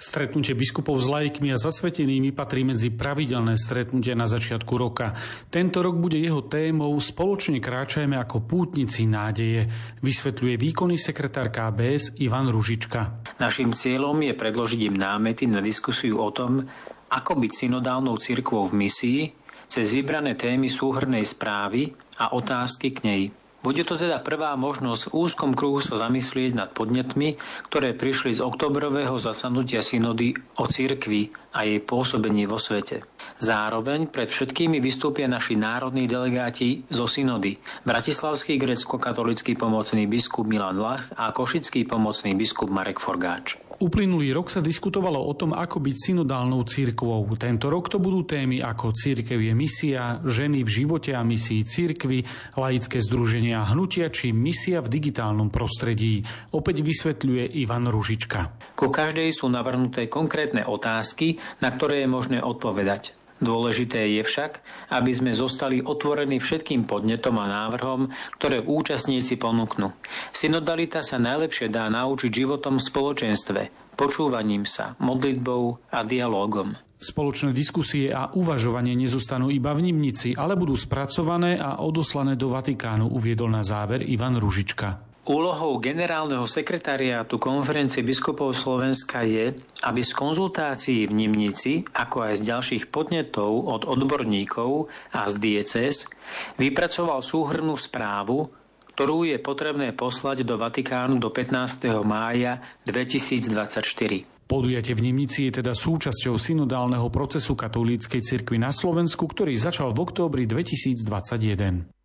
Stretnutie 0.00 0.56
biskupov 0.56 0.96
s 0.96 1.12
laikmi 1.12 1.52
a 1.52 1.60
zasvetenými 1.60 2.32
patrí 2.32 2.64
medzi 2.64 2.88
pravidelné 2.88 3.60
stretnutia 3.60 4.16
na 4.16 4.24
začiatku 4.24 4.72
roka. 4.80 5.12
Tento 5.52 5.84
rok 5.84 6.00
bude 6.00 6.16
jeho 6.16 6.40
témou 6.48 6.96
Spoločne 6.96 7.60
kráčajme 7.60 8.16
ako 8.16 8.48
pútnici 8.48 9.04
nádeje, 9.04 9.68
vysvetľuje 10.00 10.56
výkonný 10.56 10.96
sekretár 10.96 11.52
KBS 11.52 12.16
Ivan 12.24 12.48
Ružička. 12.48 13.28
Naším 13.36 13.76
cieľom 13.76 14.16
je 14.24 14.32
predložiť 14.32 14.80
im 14.88 14.96
námety 14.96 15.44
na 15.44 15.60
diskusiu 15.60 16.16
o 16.16 16.32
tom, 16.32 16.64
ako 17.12 17.32
byť 17.36 17.52
synodálnou 17.52 18.16
cirkvou 18.16 18.72
v 18.72 18.88
misii 18.88 19.20
cez 19.68 19.92
vybrané 19.92 20.32
témy 20.32 20.72
súhrnej 20.72 21.28
správy 21.28 21.92
a 22.16 22.32
otázky 22.32 22.96
k 22.96 22.98
nej. 23.04 23.22
Bude 23.60 23.84
to 23.84 24.00
teda 24.00 24.24
prvá 24.24 24.56
možnosť 24.56 25.12
v 25.12 25.14
úzkom 25.20 25.52
kruhu 25.52 25.84
sa 25.84 26.00
zamyslieť 26.00 26.56
nad 26.56 26.72
podnetmi, 26.72 27.36
ktoré 27.68 27.92
prišli 27.92 28.32
z 28.32 28.40
oktobrového 28.40 29.20
zasadnutia 29.20 29.84
synody 29.84 30.32
o 30.56 30.64
cirkvi 30.64 31.28
a 31.52 31.68
jej 31.68 31.76
pôsobení 31.84 32.48
vo 32.48 32.56
svete. 32.56 33.04
Zároveň 33.36 34.08
pred 34.08 34.32
všetkými 34.32 34.80
vystúpia 34.80 35.28
naši 35.28 35.60
národní 35.60 36.08
delegáti 36.08 36.88
zo 36.88 37.04
synody, 37.04 37.60
bratislavský 37.84 38.56
grecko-katolický 38.56 39.56
pomocný 39.60 40.08
biskup 40.08 40.48
Milan 40.48 40.80
Lach 40.80 41.12
a 41.12 41.28
košický 41.28 41.84
pomocný 41.84 42.32
biskup 42.32 42.72
Marek 42.72 42.96
Forgáč. 42.96 43.69
Uplynulý 43.80 44.36
rok 44.36 44.52
sa 44.52 44.60
diskutovalo 44.60 45.16
o 45.16 45.32
tom, 45.32 45.56
ako 45.56 45.80
byť 45.80 45.96
synodálnou 46.12 46.68
církvou. 46.68 47.24
Tento 47.40 47.72
rok 47.72 47.88
to 47.88 47.96
budú 47.96 48.28
témy 48.28 48.60
ako 48.60 48.92
církev 48.92 49.40
je 49.40 49.56
misia, 49.56 50.20
ženy 50.20 50.68
v 50.68 50.84
živote 50.84 51.16
a 51.16 51.24
misii 51.24 51.64
církvy, 51.64 52.28
laické 52.60 53.00
združenia 53.00 53.64
hnutia 53.72 54.12
či 54.12 54.36
misia 54.36 54.84
v 54.84 54.92
digitálnom 54.92 55.48
prostredí. 55.48 56.20
Opäť 56.52 56.84
vysvetľuje 56.84 57.56
Ivan 57.56 57.88
Ružička. 57.88 58.52
Ku 58.76 58.92
každej 58.92 59.32
sú 59.32 59.48
navrhnuté 59.48 60.12
konkrétne 60.12 60.68
otázky, 60.68 61.40
na 61.64 61.72
ktoré 61.72 62.04
je 62.04 62.08
možné 62.12 62.38
odpovedať. 62.44 63.16
Dôležité 63.40 64.04
je 64.20 64.22
však, 64.22 64.60
aby 64.92 65.10
sme 65.16 65.32
zostali 65.32 65.80
otvorení 65.80 66.36
všetkým 66.36 66.84
podnetom 66.84 67.40
a 67.40 67.48
návrhom, 67.48 68.12
ktoré 68.36 68.60
účastníci 68.60 69.40
ponúknú. 69.40 69.96
Synodalita 70.28 71.00
sa 71.00 71.16
najlepšie 71.16 71.72
dá 71.72 71.88
naučiť 71.88 72.28
životom 72.28 72.76
v 72.76 72.86
spoločenstve, 72.86 73.60
počúvaním 73.96 74.68
sa, 74.68 74.92
modlitbou 75.00 75.88
a 75.88 76.04
dialogom. 76.04 76.76
Spoločné 77.00 77.56
diskusie 77.56 78.12
a 78.12 78.28
uvažovanie 78.36 78.92
nezostanú 78.92 79.48
iba 79.48 79.72
v 79.72 79.88
Nimnici, 79.88 80.36
ale 80.36 80.52
budú 80.52 80.76
spracované 80.76 81.56
a 81.56 81.80
odoslané 81.80 82.36
do 82.36 82.52
Vatikánu, 82.52 83.08
uviedol 83.08 83.48
na 83.48 83.64
záver 83.64 84.04
Ivan 84.04 84.36
Ružička. 84.36 85.09
Úlohou 85.20 85.76
generálneho 85.76 86.48
sekretariátu 86.48 87.36
konferencie 87.36 88.00
biskupov 88.00 88.56
Slovenska 88.56 89.20
je, 89.20 89.52
aby 89.84 90.00
z 90.00 90.16
konzultácií 90.16 91.04
v 91.04 91.12
Nimnici, 91.12 91.84
ako 91.92 92.24
aj 92.24 92.40
z 92.40 92.42
ďalších 92.48 92.84
podnetov 92.88 93.68
od 93.68 93.84
odborníkov 93.84 94.88
a 95.12 95.28
z 95.28 95.34
dieces, 95.36 96.08
vypracoval 96.56 97.20
súhrnú 97.20 97.76
správu, 97.76 98.48
ktorú 98.96 99.28
je 99.28 99.36
potrebné 99.36 99.92
poslať 99.92 100.40
do 100.40 100.56
Vatikánu 100.56 101.20
do 101.20 101.28
15. 101.28 102.00
mája 102.00 102.64
2024. 102.88 104.24
Podujatie 104.48 104.96
v 104.96 105.04
Nimnici 105.04 105.52
je 105.52 105.60
teda 105.60 105.76
súčasťou 105.76 106.40
synodálneho 106.40 107.12
procesu 107.12 107.54
katolíckej 107.54 108.24
cirkvi 108.24 108.56
na 108.56 108.72
Slovensku, 108.72 109.28
ktorý 109.28 109.52
začal 109.54 109.92
v 109.92 110.00
októbri 110.00 110.48
2021. 110.48 111.99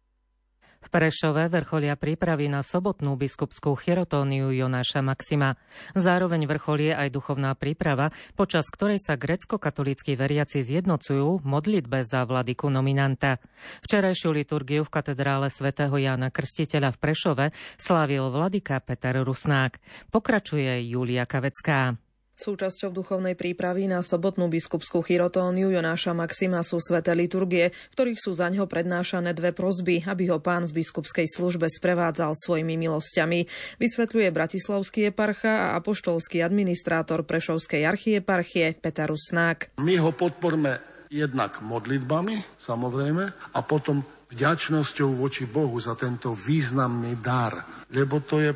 V 0.86 0.94
Prešove 0.94 1.50
vrcholia 1.50 1.98
prípravy 1.98 2.46
na 2.46 2.62
sobotnú 2.62 3.18
biskupskú 3.18 3.74
chirotóniu 3.74 4.54
Jonáša 4.54 5.02
Maxima. 5.02 5.58
Zároveň 5.98 6.46
vrcholie 6.46 6.94
aj 6.94 7.10
duchovná 7.10 7.58
príprava, 7.58 8.14
počas 8.38 8.70
ktorej 8.70 9.02
sa 9.02 9.18
grecko-katolíckí 9.18 10.14
veriaci 10.14 10.62
zjednocujú 10.62 11.42
modlitbe 11.42 12.06
za 12.06 12.22
vladyku 12.30 12.70
nominanta. 12.70 13.42
Včerajšiu 13.82 14.30
liturgiu 14.30 14.86
v 14.86 14.94
katedrále 14.94 15.50
svätého 15.50 15.98
Jána 15.98 16.30
Krstiteľa 16.30 16.94
v 16.94 17.02
Prešove 17.02 17.46
slávil 17.82 18.30
vladyka 18.30 18.78
Peter 18.86 19.18
Rusnák. 19.26 19.82
Pokračuje 20.14 20.86
Julia 20.86 21.26
Kavecká. 21.26 22.05
Súčasťou 22.36 22.92
duchovnej 22.92 23.40
prípravy 23.40 23.88
na 23.88 24.04
sobotnú 24.04 24.52
biskupskú 24.52 25.00
chirotóniu 25.00 25.72
Jonáša 25.72 26.12
Maxima 26.12 26.68
sú 26.68 26.84
sveté 26.84 27.16
liturgie, 27.16 27.72
v 27.72 27.94
ktorých 27.96 28.20
sú 28.20 28.36
za 28.36 28.52
ňo 28.52 28.68
prednášané 28.68 29.32
dve 29.32 29.56
prozby, 29.56 30.04
aby 30.04 30.28
ho 30.28 30.44
pán 30.44 30.68
v 30.68 30.84
biskupskej 30.84 31.32
službe 31.32 31.72
sprevádzal 31.72 32.36
svojimi 32.36 32.76
milosťami. 32.76 33.48
Vysvetľuje 33.80 34.36
bratislavský 34.36 35.16
eparcha 35.16 35.72
a 35.72 35.80
apoštolský 35.80 36.44
administrátor 36.44 37.24
Prešovskej 37.24 37.88
archieparchie 37.88 38.76
Peter 38.84 39.08
Rusnák. 39.08 39.80
My 39.80 39.96
ho 40.04 40.12
podporme 40.12 40.76
jednak 41.08 41.64
modlitbami, 41.64 42.60
samozrejme, 42.60 43.24
a 43.56 43.60
potom 43.64 44.04
vďačnosťou 44.36 45.16
voči 45.16 45.48
Bohu 45.48 45.80
za 45.80 45.96
tento 45.96 46.36
významný 46.36 47.16
dar. 47.24 47.64
Lebo 47.96 48.20
to 48.20 48.44
je 48.44 48.52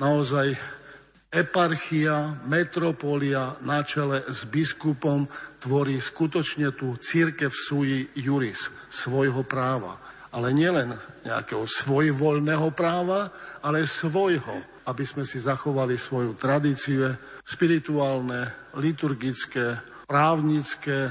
naozaj 0.00 0.79
eparchia, 1.30 2.42
metropolia 2.50 3.54
na 3.62 3.86
čele 3.86 4.18
s 4.26 4.50
biskupom 4.50 5.30
tvorí 5.62 6.02
skutočne 6.02 6.74
tú 6.74 6.98
církev 6.98 7.54
sui 7.54 8.10
juris, 8.18 8.66
svojho 8.90 9.46
práva. 9.46 9.94
Ale 10.30 10.54
nielen 10.54 10.94
nejakého 11.26 11.66
svojvoľného 11.66 12.70
práva, 12.74 13.30
ale 13.62 13.86
svojho, 13.86 14.82
aby 14.86 15.02
sme 15.06 15.26
si 15.26 15.42
zachovali 15.42 15.98
svoju 15.98 16.34
tradíciu 16.38 17.14
spirituálne, 17.46 18.50
liturgické, 18.78 19.78
právnické 20.06 21.10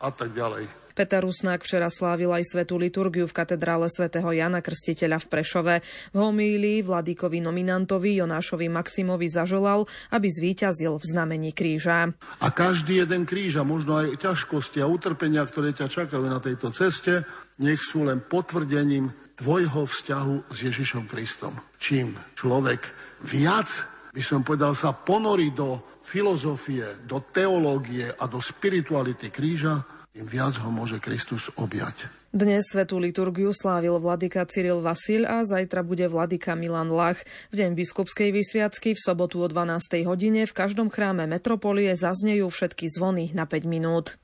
a 0.00 0.08
tak 0.12 0.32
ďalej. 0.36 0.77
Peter 0.98 1.22
Rusnák 1.22 1.62
včera 1.62 1.86
slávil 1.86 2.34
aj 2.34 2.42
svetú 2.42 2.74
liturgiu 2.74 3.30
v 3.30 3.36
katedrále 3.38 3.86
svätého 3.86 4.26
Jana 4.34 4.58
Krstiteľa 4.58 5.22
v 5.22 5.30
Prešove. 5.30 5.74
V 6.10 6.16
homílii 6.18 6.82
vladíkovi 6.82 7.38
nominantovi 7.38 8.18
Jonášovi 8.18 8.66
Maximovi 8.66 9.30
zaželal, 9.30 9.86
aby 10.10 10.26
zvíťazil 10.26 10.98
v 10.98 11.04
znamení 11.06 11.54
kríža. 11.54 12.10
A 12.42 12.50
každý 12.50 12.98
jeden 13.06 13.30
kríž 13.30 13.62
a 13.62 13.62
možno 13.62 14.02
aj 14.02 14.18
ťažkosti 14.18 14.82
a 14.82 14.90
utrpenia, 14.90 15.46
ktoré 15.46 15.70
ťa 15.70 15.86
čakajú 15.86 16.26
na 16.26 16.42
tejto 16.42 16.74
ceste, 16.74 17.22
nech 17.62 17.78
sú 17.78 18.02
len 18.02 18.18
potvrdením 18.18 19.14
tvojho 19.38 19.86
vzťahu 19.86 20.50
s 20.50 20.58
Ježišom 20.66 21.06
Kristom. 21.06 21.54
Čím 21.78 22.18
človek 22.34 22.90
viac 23.22 23.70
by 24.10 24.22
som 24.24 24.42
povedal, 24.42 24.74
sa 24.74 24.90
ponorí 24.90 25.54
do 25.54 25.78
filozofie, 26.02 27.06
do 27.06 27.22
teológie 27.22 28.10
a 28.10 28.26
do 28.26 28.42
spirituality 28.42 29.30
kríža, 29.30 29.78
tým 30.18 30.26
viac 30.26 30.58
ho 30.58 30.74
môže 30.74 30.98
Kristus 30.98 31.46
objať. 31.54 32.10
Dnes 32.34 32.66
svetú 32.66 32.98
liturgiu 32.98 33.54
slávil 33.54 34.02
vladyka 34.02 34.42
Cyril 34.50 34.82
Vasil 34.82 35.22
a 35.22 35.46
zajtra 35.46 35.86
bude 35.86 36.10
vladyka 36.10 36.58
Milan 36.58 36.90
Lach. 36.90 37.22
V 37.54 37.62
deň 37.62 37.78
biskupskej 37.78 38.34
vysviacky 38.34 38.98
v 38.98 39.00
sobotu 39.00 39.38
o 39.38 39.46
12. 39.46 39.78
hodine 40.02 40.42
v 40.42 40.50
každom 40.50 40.90
chráme 40.90 41.30
metropolie 41.30 41.94
zaznejú 41.94 42.50
všetky 42.50 42.90
zvony 42.90 43.30
na 43.30 43.46
5 43.46 43.62
minút. 43.70 44.18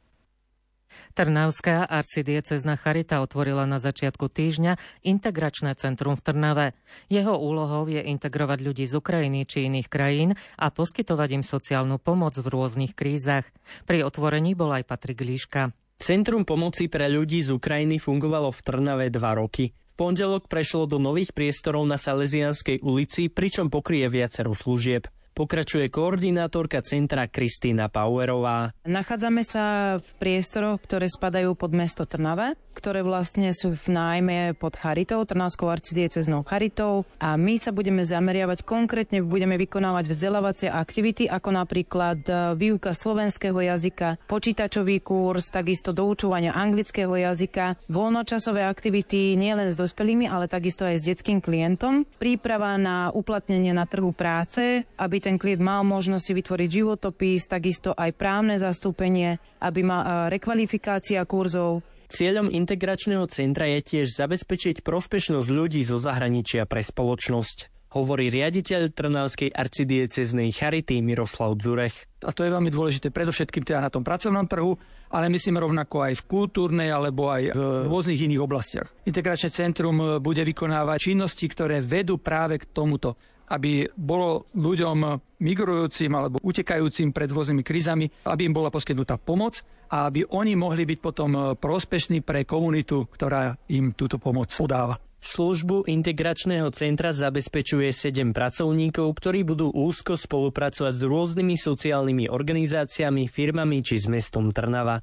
Trnavská 1.14 1.86
arcidiecezna 1.86 2.74
Charita 2.74 3.22
otvorila 3.22 3.62
na 3.62 3.78
začiatku 3.78 4.26
týždňa 4.26 5.06
integračné 5.06 5.78
centrum 5.78 6.18
v 6.18 6.26
Trnave. 6.26 6.66
Jeho 7.06 7.38
úlohou 7.38 7.86
je 7.86 8.02
integrovať 8.02 8.58
ľudí 8.66 8.82
z 8.82 8.98
Ukrajiny 8.98 9.46
či 9.46 9.70
iných 9.70 9.86
krajín 9.86 10.34
a 10.58 10.74
poskytovať 10.74 11.38
im 11.38 11.44
sociálnu 11.46 12.02
pomoc 12.02 12.34
v 12.34 12.50
rôznych 12.50 12.98
krízach. 12.98 13.46
Pri 13.86 14.02
otvorení 14.02 14.58
bol 14.58 14.74
aj 14.74 14.90
Patrik 14.90 15.22
Líška. 15.22 15.83
Centrum 16.02 16.42
pomoci 16.42 16.90
pre 16.90 17.06
ľudí 17.06 17.38
z 17.38 17.54
Ukrajiny 17.54 18.02
fungovalo 18.02 18.50
v 18.50 18.60
Trnave 18.66 19.06
dva 19.14 19.38
roky. 19.38 19.70
V 19.70 19.94
pondelok 19.94 20.50
prešlo 20.50 20.90
do 20.90 20.98
nových 20.98 21.30
priestorov 21.30 21.86
na 21.86 21.94
Salesianskej 21.94 22.82
ulici, 22.82 23.30
pričom 23.30 23.70
pokrie 23.70 24.10
viacero 24.10 24.50
služieb. 24.50 25.06
Pokračuje 25.34 25.90
koordinátorka 25.90 26.78
centra 26.86 27.26
Kristýna 27.26 27.90
Pauerová. 27.90 28.70
Nachádzame 28.86 29.42
sa 29.42 29.98
v 29.98 30.08
priestoroch, 30.22 30.78
ktoré 30.78 31.10
spadajú 31.10 31.58
pod 31.58 31.74
mesto 31.74 32.06
Trnave, 32.06 32.54
ktoré 32.70 33.02
vlastne 33.02 33.50
sú 33.50 33.74
v 33.74 33.86
nájme 33.90 34.54
pod 34.54 34.78
Charitou, 34.78 35.26
Trnavskou 35.26 35.66
arcidieceznou 35.66 36.46
Charitou 36.46 37.02
a 37.18 37.34
my 37.34 37.58
sa 37.58 37.74
budeme 37.74 38.06
zameriavať 38.06 38.62
konkrétne, 38.62 39.26
budeme 39.26 39.58
vykonávať 39.58 40.06
vzdelávacie 40.06 40.68
aktivity, 40.70 41.26
ako 41.26 41.50
napríklad 41.50 42.22
e, 42.30 42.54
výuka 42.54 42.94
slovenského 42.94 43.58
jazyka, 43.58 44.22
počítačový 44.30 45.02
kurz, 45.02 45.50
takisto 45.50 45.90
doučovania 45.90 46.54
anglického 46.54 47.10
jazyka, 47.10 47.90
voľnočasové 47.90 48.62
aktivity 48.62 49.34
nielen 49.34 49.74
s 49.74 49.74
dospelými, 49.74 50.30
ale 50.30 50.46
takisto 50.46 50.86
aj 50.86 51.02
s 51.02 51.06
detským 51.10 51.42
klientom, 51.42 52.06
príprava 52.22 52.78
na 52.78 53.10
uplatnenie 53.10 53.74
na 53.74 53.82
trhu 53.82 54.14
práce, 54.14 54.86
aby 54.94 55.23
ten 55.24 55.40
klient 55.40 55.64
mal 55.64 55.80
možnosť 55.88 56.20
si 56.20 56.32
vytvoriť 56.36 56.68
životopis, 56.68 57.48
takisto 57.48 57.96
aj 57.96 58.12
právne 58.12 58.60
zastúpenie, 58.60 59.40
aby 59.64 59.80
mal 59.80 60.28
rekvalifikácia 60.28 61.24
kurzov. 61.24 61.80
Cieľom 62.12 62.52
integračného 62.52 63.24
centra 63.32 63.64
je 63.72 63.80
tiež 63.80 64.12
zabezpečiť 64.20 64.84
prospešnosť 64.84 65.48
ľudí 65.48 65.80
zo 65.80 65.96
zahraničia 65.96 66.68
pre 66.68 66.84
spoločnosť 66.84 67.72
hovorí 67.94 68.26
riaditeľ 68.26 68.90
Trnavskej 68.90 69.54
arcidieceznej 69.54 70.50
charity 70.50 70.98
Miroslav 70.98 71.54
Dzurech. 71.54 72.10
A 72.26 72.34
to 72.34 72.42
je 72.42 72.50
veľmi 72.50 72.66
dôležité, 72.66 73.14
predovšetkým 73.14 73.62
teda 73.62 73.86
na 73.86 73.90
tom 73.90 74.02
pracovnom 74.02 74.50
trhu, 74.50 74.74
ale 75.14 75.30
myslím 75.30 75.62
rovnako 75.62 76.10
aj 76.10 76.18
v 76.18 76.26
kultúrnej 76.26 76.90
alebo 76.90 77.30
aj 77.30 77.54
v 77.54 77.86
rôznych 77.86 78.18
iných 78.18 78.42
oblastiach. 78.42 78.90
Integračné 79.06 79.54
centrum 79.54 80.18
bude 80.18 80.42
vykonávať 80.42 81.14
činnosti, 81.14 81.46
ktoré 81.46 81.78
vedú 81.78 82.18
práve 82.18 82.58
k 82.58 82.66
tomuto 82.66 83.14
aby 83.50 83.88
bolo 83.92 84.48
ľuďom 84.56 85.20
migrujúcim 85.40 86.10
alebo 86.14 86.40
utekajúcim 86.40 87.12
pred 87.12 87.28
rôznymi 87.28 87.62
krizami, 87.66 88.06
aby 88.24 88.48
im 88.48 88.56
bola 88.56 88.72
poskytnutá 88.72 89.20
pomoc 89.20 89.60
a 89.92 90.08
aby 90.08 90.24
oni 90.24 90.56
mohli 90.56 90.88
byť 90.88 90.98
potom 90.98 91.58
prospešní 91.58 92.24
pre 92.24 92.48
komunitu, 92.48 93.04
ktorá 93.12 93.56
im 93.68 93.92
túto 93.92 94.16
pomoc 94.16 94.48
podáva. 94.54 94.96
Službu 95.24 95.88
integračného 95.88 96.68
centra 96.76 97.08
zabezpečuje 97.08 97.88
7 97.96 98.36
pracovníkov, 98.36 99.08
ktorí 99.16 99.40
budú 99.40 99.72
úzko 99.72 100.20
spolupracovať 100.20 100.92
s 100.92 101.02
rôznymi 101.08 101.56
sociálnymi 101.56 102.24
organizáciami, 102.28 103.24
firmami 103.24 103.80
či 103.80 104.04
s 104.04 104.06
mestom 104.12 104.52
Trnava. 104.52 105.00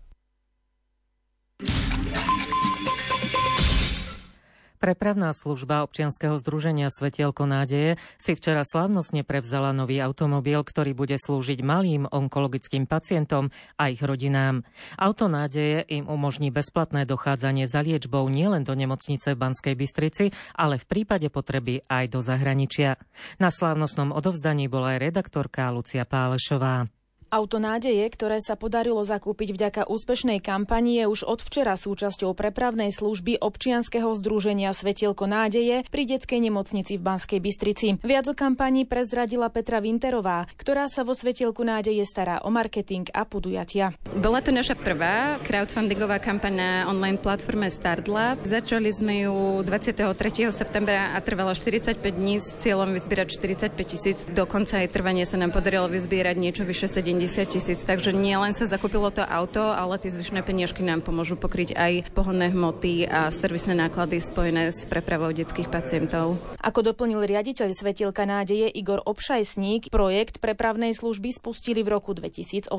Prepravná 4.82 5.30
služba 5.30 5.86
občianskeho 5.86 6.42
združenia 6.42 6.90
Svetielko 6.90 7.46
nádeje 7.46 8.02
si 8.18 8.34
včera 8.34 8.66
slávnostne 8.66 9.22
prevzala 9.22 9.78
nový 9.78 10.02
automobil, 10.02 10.58
ktorý 10.58 10.98
bude 10.98 11.22
slúžiť 11.22 11.62
malým 11.62 12.10
onkologickým 12.10 12.90
pacientom 12.90 13.54
a 13.78 13.94
ich 13.94 14.02
rodinám. 14.02 14.66
Auto 14.98 15.30
nádeje 15.30 15.86
im 15.86 16.10
umožní 16.10 16.50
bezplatné 16.50 17.06
dochádzanie 17.06 17.70
za 17.70 17.86
liečbou 17.86 18.26
nielen 18.26 18.66
do 18.66 18.74
nemocnice 18.74 19.38
v 19.38 19.42
Banskej 19.46 19.78
Bystrici, 19.78 20.34
ale 20.58 20.82
v 20.82 20.90
prípade 20.90 21.30
potreby 21.30 21.86
aj 21.86 22.18
do 22.18 22.26
zahraničia. 22.26 22.98
Na 23.38 23.54
slávnostnom 23.54 24.10
odovzdaní 24.10 24.66
bola 24.66 24.98
aj 24.98 25.14
redaktorka 25.14 25.70
Lucia 25.70 26.10
Pálešová. 26.10 27.01
Auto 27.32 27.64
nádeje, 27.64 28.04
ktoré 28.12 28.44
sa 28.44 28.60
podarilo 28.60 29.00
zakúpiť 29.08 29.56
vďaka 29.56 29.82
úspešnej 29.88 30.44
kampani, 30.44 31.00
je 31.00 31.06
už 31.08 31.24
od 31.24 31.40
včera 31.40 31.80
súčasťou 31.80 32.36
prepravnej 32.36 32.92
služby 32.92 33.40
občianskeho 33.40 34.12
združenia 34.20 34.76
Svetielko 34.76 35.32
nádeje 35.32 35.88
pri 35.88 36.04
detskej 36.12 36.44
nemocnici 36.44 37.00
v 37.00 37.08
Banskej 37.08 37.40
Bystrici. 37.40 37.88
Viac 38.04 38.28
o 38.28 38.36
kampani 38.36 38.84
prezradila 38.84 39.48
Petra 39.48 39.80
Winterová, 39.80 40.44
ktorá 40.60 40.92
sa 40.92 41.08
vo 41.08 41.16
Svetielku 41.16 41.64
nádeje 41.64 42.04
stará 42.04 42.44
o 42.44 42.52
marketing 42.52 43.08
a 43.16 43.24
podujatia. 43.24 43.96
Bola 44.12 44.44
to 44.44 44.52
naša 44.52 44.76
prvá 44.76 45.40
crowdfundingová 45.48 46.20
kampaň 46.20 46.52
na 46.52 46.70
online 46.92 47.16
platforme 47.16 47.72
Startlab. 47.72 48.44
Začali 48.44 48.92
sme 48.92 49.32
ju 49.32 49.64
23. 49.64 50.52
septembra 50.52 51.16
a 51.16 51.24
trvala 51.24 51.56
45 51.56 51.96
dní 51.96 52.44
s 52.44 52.60
cieľom 52.60 52.92
vyzbierať 52.92 53.40
45 53.40 53.72
tisíc. 53.88 54.20
Dokonca 54.28 54.84
aj 54.84 54.92
trvanie 54.92 55.24
sa 55.24 55.40
nám 55.40 55.56
podarilo 55.56 55.88
vyzbierať 55.88 56.36
niečo 56.36 56.68
vyše 56.68 56.92
70 56.92 57.21
70 57.28 57.54
tisíc. 57.54 57.80
Takže 57.86 58.16
nie 58.16 58.34
len 58.34 58.56
sa 58.56 58.66
zakúpilo 58.66 59.14
to 59.14 59.22
auto, 59.22 59.62
ale 59.62 60.02
tie 60.02 60.10
zvyšné 60.10 60.42
peniažky 60.42 60.82
nám 60.82 61.06
pomôžu 61.06 61.38
pokryť 61.38 61.78
aj 61.78 61.94
pohonné 62.18 62.50
hmoty 62.50 63.06
a 63.06 63.30
servisné 63.30 63.78
náklady 63.78 64.18
spojené 64.18 64.74
s 64.74 64.90
prepravou 64.90 65.30
detských 65.30 65.70
pacientov. 65.70 66.42
Ako 66.64 66.82
doplnil 66.82 67.22
riaditeľ 67.22 67.74
Svetielka 67.78 68.26
nádeje 68.26 68.74
Igor 68.74 69.06
Obšajsník, 69.06 69.94
projekt 69.94 70.42
prepravnej 70.42 70.98
služby 70.98 71.36
spustili 71.36 71.86
v 71.86 71.94
roku 71.94 72.18
2008. 72.18 72.74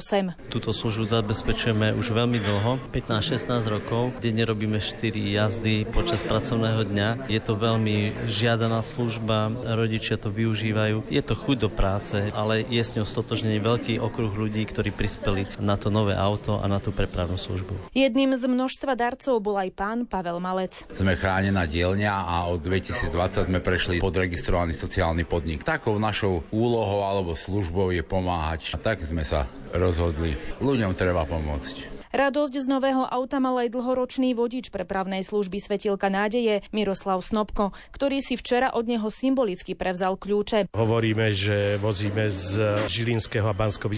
Túto 0.51 0.75
službu 0.75 1.05
zabezpečujeme 1.07 1.95
už 1.95 2.11
veľmi 2.11 2.39
dlho, 2.43 2.83
15-16 2.91 3.71
rokov, 3.71 4.11
kde 4.19 4.43
nerobíme 4.43 4.83
4 4.83 5.15
jazdy 5.15 5.87
počas 5.87 6.27
pracovného 6.27 6.83
dňa. 6.89 7.09
Je 7.31 7.39
to 7.39 7.55
veľmi 7.55 8.27
žiadaná 8.27 8.83
služba, 8.83 9.55
rodičia 9.79 10.19
to 10.19 10.35
využívajú. 10.35 11.07
Je 11.07 11.23
to 11.23 11.35
chuť 11.39 11.57
do 11.63 11.71
práce, 11.71 12.17
ale 12.35 12.67
je 12.67 12.83
s 12.83 12.95
ňou 12.99 13.07
stotožnený 13.07 13.63
veľký 13.63 13.95
okruh 14.03 14.32
okruh 14.33 14.49
ľudí, 14.49 14.65
ktorí 14.65 14.97
prispeli 14.97 15.45
na 15.61 15.77
to 15.77 15.93
nové 15.93 16.17
auto 16.17 16.57
a 16.57 16.65
na 16.65 16.81
tú 16.81 16.89
prepravnú 16.89 17.37
službu. 17.37 17.93
Jedným 17.93 18.33
z 18.33 18.49
množstva 18.49 18.97
darcov 18.97 19.37
bol 19.45 19.61
aj 19.61 19.69
pán 19.77 20.09
Pavel 20.09 20.41
Malec. 20.41 20.89
Sme 20.97 21.21
chránená 21.21 21.69
dielňa 21.69 22.09
a 22.09 22.49
od 22.49 22.65
2020 22.65 23.13
sme 23.53 23.61
prešli 23.61 24.01
pod 24.01 24.17
registrovaný 24.17 24.73
sociálny 24.73 25.29
podnik. 25.29 25.69
Takou 25.69 26.01
našou 26.01 26.49
úlohou 26.49 27.05
alebo 27.05 27.37
službou 27.37 27.93
je 27.93 28.01
pomáhať. 28.01 28.73
A 28.73 28.81
tak 28.81 29.05
sme 29.05 29.21
sa 29.21 29.45
rozhodli. 29.77 30.33
Ľuďom 30.65 30.97
treba 30.97 31.29
pomôcť. 31.29 31.92
Radosť 32.13 32.61
z 32.61 32.67
nového 32.69 33.09
auta 33.09 33.41
mal 33.41 33.57
aj 33.57 33.73
dlhoročný 33.73 34.37
vodič 34.37 34.69
prepravnej 34.69 35.25
služby 35.25 35.57
Svetilka 35.57 36.13
nádeje 36.13 36.61
Miroslav 36.69 37.25
Snobko, 37.25 37.73
ktorý 37.89 38.21
si 38.21 38.37
včera 38.37 38.77
od 38.77 38.85
neho 38.85 39.09
symbolicky 39.09 39.73
prevzal 39.73 40.21
kľúče. 40.21 40.77
Hovoríme, 40.77 41.33
že 41.33 41.81
vozíme 41.81 42.29
z 42.29 42.85
Žilinského 42.85 43.49
a 43.49 43.57
bansko 43.57 43.89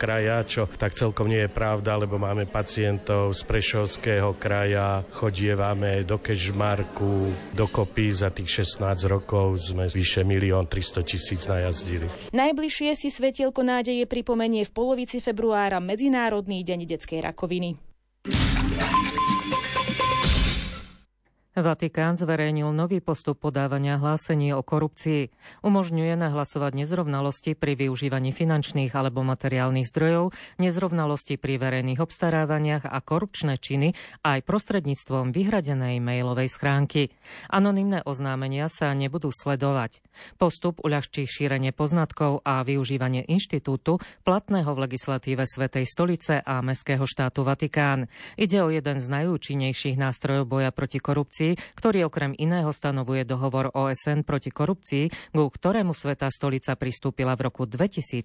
kraja, 0.00 0.40
čo 0.48 0.72
tak 0.80 0.96
celkom 0.96 1.28
nie 1.28 1.44
je 1.44 1.52
pravda, 1.52 2.00
lebo 2.00 2.16
máme 2.16 2.48
pacientov 2.48 3.36
z 3.36 3.44
Prešovského 3.44 4.40
kraja, 4.40 5.04
chodievame 5.12 6.00
do 6.08 6.16
Kežmarku, 6.16 7.28
dokopy 7.52 8.08
za 8.08 8.32
tých 8.32 8.64
16 8.64 8.80
rokov 9.04 9.60
sme 9.60 9.92
vyše 9.92 10.24
1 10.24 10.32
300 10.64 11.04
tisíc 11.04 11.44
najazdili. 11.44 12.08
Najbližšie 12.32 12.96
si 12.96 13.12
Svetielko 13.12 13.60
nádeje 13.60 14.08
pripomenie 14.08 14.64
v 14.64 14.72
polovici 14.72 15.20
februára 15.20 15.76
Medzinárodný 15.76 16.64
deň 16.64 16.88
detskej 16.88 17.20
rakoviny 17.20 17.33
rakoviny. 17.34 17.76
Vatikán 21.54 22.18
zverejnil 22.18 22.74
nový 22.74 22.98
postup 22.98 23.46
podávania 23.46 23.94
hlásení 23.94 24.50
o 24.58 24.66
korupcii. 24.66 25.30
Umožňuje 25.62 26.18
nahlasovať 26.18 26.82
nezrovnalosti 26.82 27.54
pri 27.54 27.78
využívaní 27.78 28.34
finančných 28.34 28.90
alebo 28.90 29.22
materiálnych 29.22 29.86
zdrojov, 29.86 30.34
nezrovnalosti 30.58 31.38
pri 31.38 31.62
verejných 31.62 32.02
obstarávaniach 32.02 32.90
a 32.90 32.98
korupčné 32.98 33.62
činy 33.62 33.94
aj 34.26 34.42
prostredníctvom 34.42 35.30
vyhradenej 35.30 36.02
mailovej 36.02 36.50
schránky. 36.50 37.14
Anonymné 37.46 38.02
oznámenia 38.02 38.66
sa 38.66 38.90
nebudú 38.90 39.30
sledovať. 39.30 40.02
Postup 40.42 40.82
uľahčí 40.82 41.22
šírenie 41.22 41.70
poznatkov 41.70 42.42
a 42.42 42.66
využívanie 42.66 43.30
inštitútu 43.30 44.02
platného 44.26 44.74
v 44.74 44.90
legislatíve 44.90 45.46
Svetej 45.46 45.86
stolice 45.86 46.42
a 46.42 46.58
Mestského 46.66 47.06
štátu 47.06 47.46
Vatikán. 47.46 48.10
Ide 48.34 48.58
o 48.58 48.74
jeden 48.74 48.98
z 48.98 49.06
najúčinnejších 49.06 49.94
nástrojov 49.94 50.50
boja 50.50 50.74
proti 50.74 50.98
korupcii 50.98 51.43
korupcii, 51.44 51.76
ktorý 51.76 52.08
okrem 52.08 52.32
iného 52.36 52.72
stanovuje 52.72 53.28
dohovor 53.28 53.68
OSN 53.76 54.24
proti 54.24 54.48
korupcii, 54.48 55.34
ku 55.36 55.44
ktorému 55.52 55.92
Svetá 55.92 56.32
stolica 56.32 56.72
pristúpila 56.76 57.36
v 57.36 57.52
roku 57.52 57.68
2016. 57.68 58.24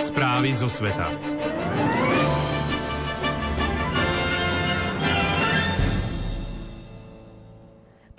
Správy 0.00 0.50
zo 0.50 0.66
sveta. 0.66 1.06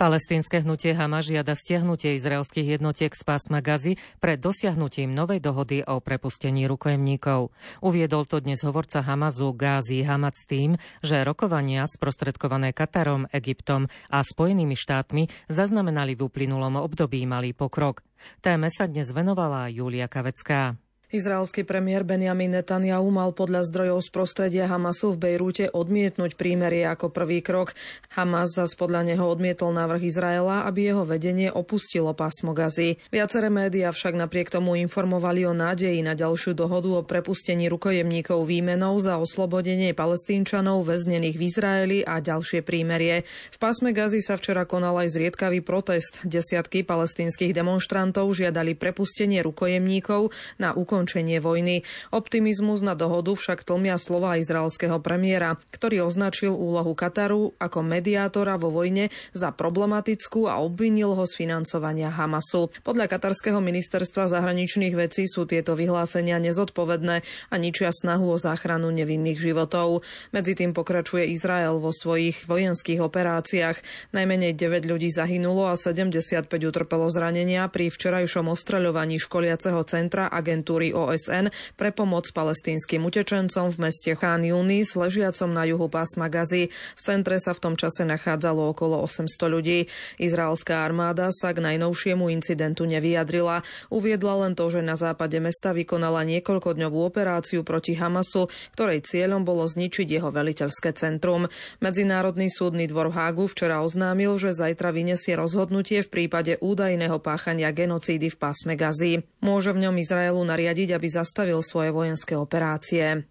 Palestínske 0.02 0.66
hnutie 0.66 0.98
Hamas 0.98 1.30
žiada 1.30 1.54
stiahnutie 1.54 2.18
izraelských 2.18 2.74
jednotiek 2.74 3.14
z 3.14 3.22
pásma 3.22 3.62
Gazy 3.62 4.02
pred 4.18 4.42
dosiahnutím 4.42 5.14
novej 5.14 5.38
dohody 5.38 5.86
o 5.86 6.02
prepustení 6.02 6.66
rukojemníkov. 6.66 7.54
Uviedol 7.86 8.26
to 8.26 8.42
dnes 8.42 8.66
hovorca 8.66 9.06
Hamazu 9.06 9.54
Gázi 9.54 10.02
Hamad 10.02 10.34
s 10.34 10.50
tým, 10.50 10.74
že 11.06 11.22
rokovania 11.22 11.86
sprostredkované 11.86 12.74
Katarom, 12.74 13.30
Egyptom 13.30 13.94
a 14.10 14.26
Spojenými 14.26 14.74
štátmi 14.74 15.30
zaznamenali 15.54 16.18
v 16.18 16.26
uplynulom 16.26 16.82
období 16.82 17.22
malý 17.30 17.54
pokrok. 17.54 18.02
Téme 18.42 18.74
sa 18.74 18.90
dnes 18.90 19.14
venovala 19.14 19.70
Julia 19.70 20.10
Kavecká. 20.10 20.82
Izraelský 21.12 21.68
premiér 21.68 22.08
Benjamin 22.08 22.56
Netanyahu 22.56 23.12
mal 23.12 23.36
podľa 23.36 23.68
zdrojov 23.68 24.00
z 24.00 24.10
prostredia 24.16 24.64
Hamasu 24.72 25.12
v 25.12 25.28
Bejrúte 25.28 25.68
odmietnúť 25.68 26.40
prímerie 26.40 26.88
ako 26.88 27.12
prvý 27.12 27.44
krok. 27.44 27.76
Hamas 28.16 28.56
zas 28.56 28.80
podľa 28.80 29.04
neho 29.04 29.28
odmietol 29.28 29.76
návrh 29.76 30.08
Izraela, 30.08 30.64
aby 30.64 30.88
jeho 30.88 31.04
vedenie 31.04 31.52
opustilo 31.52 32.16
pásmo 32.16 32.56
Gazy. 32.56 32.96
Viaceré 33.12 33.52
médiá 33.52 33.92
však 33.92 34.16
napriek 34.16 34.56
tomu 34.56 34.80
informovali 34.80 35.44
o 35.44 35.52
nádeji 35.52 36.00
na 36.00 36.16
ďalšiu 36.16 36.56
dohodu 36.56 37.04
o 37.04 37.04
prepustení 37.04 37.68
rukojemníkov 37.68 38.48
výmenou 38.48 38.96
za 39.04 39.20
oslobodenie 39.20 39.92
palestínčanov 39.92 40.88
väznených 40.88 41.36
v 41.36 41.44
Izraeli 41.44 42.00
a 42.08 42.24
ďalšie 42.24 42.64
prímerie. 42.64 43.28
V 43.52 43.58
pásme 43.60 43.92
Gazy 43.92 44.24
sa 44.24 44.40
včera 44.40 44.64
konal 44.64 44.96
aj 45.04 45.12
zriedkavý 45.12 45.60
protest. 45.60 46.24
Desiatky 46.24 46.88
palestínskych 46.88 47.52
demonstrantov 47.52 48.32
žiadali 48.32 48.80
prepustenie 48.80 49.44
rukojemníkov 49.44 50.32
na 50.56 50.72
úkon 50.72 51.01
ukončenie 51.02 51.42
vojny. 51.42 51.82
Optimizmus 52.14 52.86
na 52.86 52.94
dohodu 52.94 53.34
však 53.34 53.66
tlmia 53.66 53.98
slova 53.98 54.38
izraelského 54.38 55.02
premiéra, 55.02 55.58
ktorý 55.74 56.06
označil 56.06 56.54
úlohu 56.54 56.94
Kataru 56.94 57.58
ako 57.58 57.82
mediátora 57.82 58.62
vo 58.62 58.70
vojne 58.70 59.10
za 59.34 59.50
problematickú 59.50 60.46
a 60.46 60.62
obvinil 60.62 61.18
ho 61.18 61.26
z 61.26 61.34
financovania 61.42 62.14
Hamasu. 62.14 62.70
Podľa 62.86 63.10
katarského 63.18 63.58
ministerstva 63.58 64.30
zahraničných 64.30 64.94
vecí 64.94 65.26
sú 65.26 65.50
tieto 65.50 65.74
vyhlásenia 65.74 66.38
nezodpovedné 66.38 67.26
a 67.50 67.56
ničia 67.58 67.90
snahu 67.90 68.30
o 68.30 68.38
záchranu 68.38 68.94
nevinných 68.94 69.42
životov. 69.42 70.06
Medzi 70.30 70.54
tým 70.54 70.78
pokračuje 70.78 71.34
Izrael 71.34 71.82
vo 71.82 71.90
svojich 71.90 72.46
vojenských 72.46 73.02
operáciách. 73.02 73.82
Najmenej 74.14 74.54
9 74.54 74.86
ľudí 74.86 75.10
zahynulo 75.10 75.66
a 75.66 75.74
75 75.74 76.46
utrpelo 76.46 77.10
zranenia 77.10 77.66
pri 77.74 77.90
včerajšom 77.90 78.54
ostreľovaní 78.54 79.18
školiaceho 79.18 79.82
centra 79.90 80.30
agentúry 80.30 80.91
OSN 80.92 81.50
pre 81.80 81.90
pomoc 81.96 82.28
palestínskym 82.32 83.04
utečencom 83.04 83.72
v 83.72 83.78
meste 83.88 84.12
Khan 84.16 84.44
Yunis, 84.44 84.94
ležiacom 84.96 85.52
na 85.52 85.68
juhu 85.68 85.88
pásma 85.88 86.28
Gazy. 86.32 86.72
V 86.72 87.02
centre 87.02 87.40
sa 87.40 87.56
v 87.56 87.62
tom 87.64 87.76
čase 87.76 88.08
nachádzalo 88.08 88.72
okolo 88.72 89.04
800 89.04 89.28
ľudí. 89.48 89.92
Izraelská 90.20 90.84
armáda 90.84 91.30
sa 91.36 91.54
k 91.54 91.64
najnovšiemu 91.64 92.28
incidentu 92.34 92.88
nevyjadrila. 92.88 93.64
Uviedla 93.94 94.48
len 94.48 94.54
to, 94.58 94.68
že 94.72 94.82
na 94.82 94.98
západe 94.98 95.38
mesta 95.38 95.76
vykonala 95.76 96.26
niekoľkodňovú 96.26 96.98
operáciu 97.02 97.62
proti 97.62 97.94
Hamasu, 97.96 98.50
ktorej 98.74 99.06
cieľom 99.06 99.46
bolo 99.46 99.68
zničiť 99.70 100.08
jeho 100.08 100.34
veliteľské 100.34 100.96
centrum. 100.98 101.46
Medzinárodný 101.80 102.50
súdny 102.50 102.90
dvor 102.90 103.14
v 103.14 103.18
Hágu 103.22 103.46
včera 103.46 103.86
oznámil, 103.86 104.34
že 104.42 104.58
zajtra 104.58 104.90
vyniesie 104.90 105.38
rozhodnutie 105.38 106.02
v 106.02 106.10
prípade 106.10 106.58
údajného 106.58 107.22
páchania 107.22 107.70
genocídy 107.70 108.34
v 108.34 108.38
pásme 108.42 108.74
Gazy. 108.74 109.22
Môže 109.46 109.74
v 109.74 109.86
ňom 109.86 109.96
Izraelu 110.02 110.42
nariadiť, 110.42 110.81
aby 110.90 111.06
zastavil 111.06 111.62
svoje 111.62 111.94
vojenské 111.94 112.34
operácie. 112.34 113.30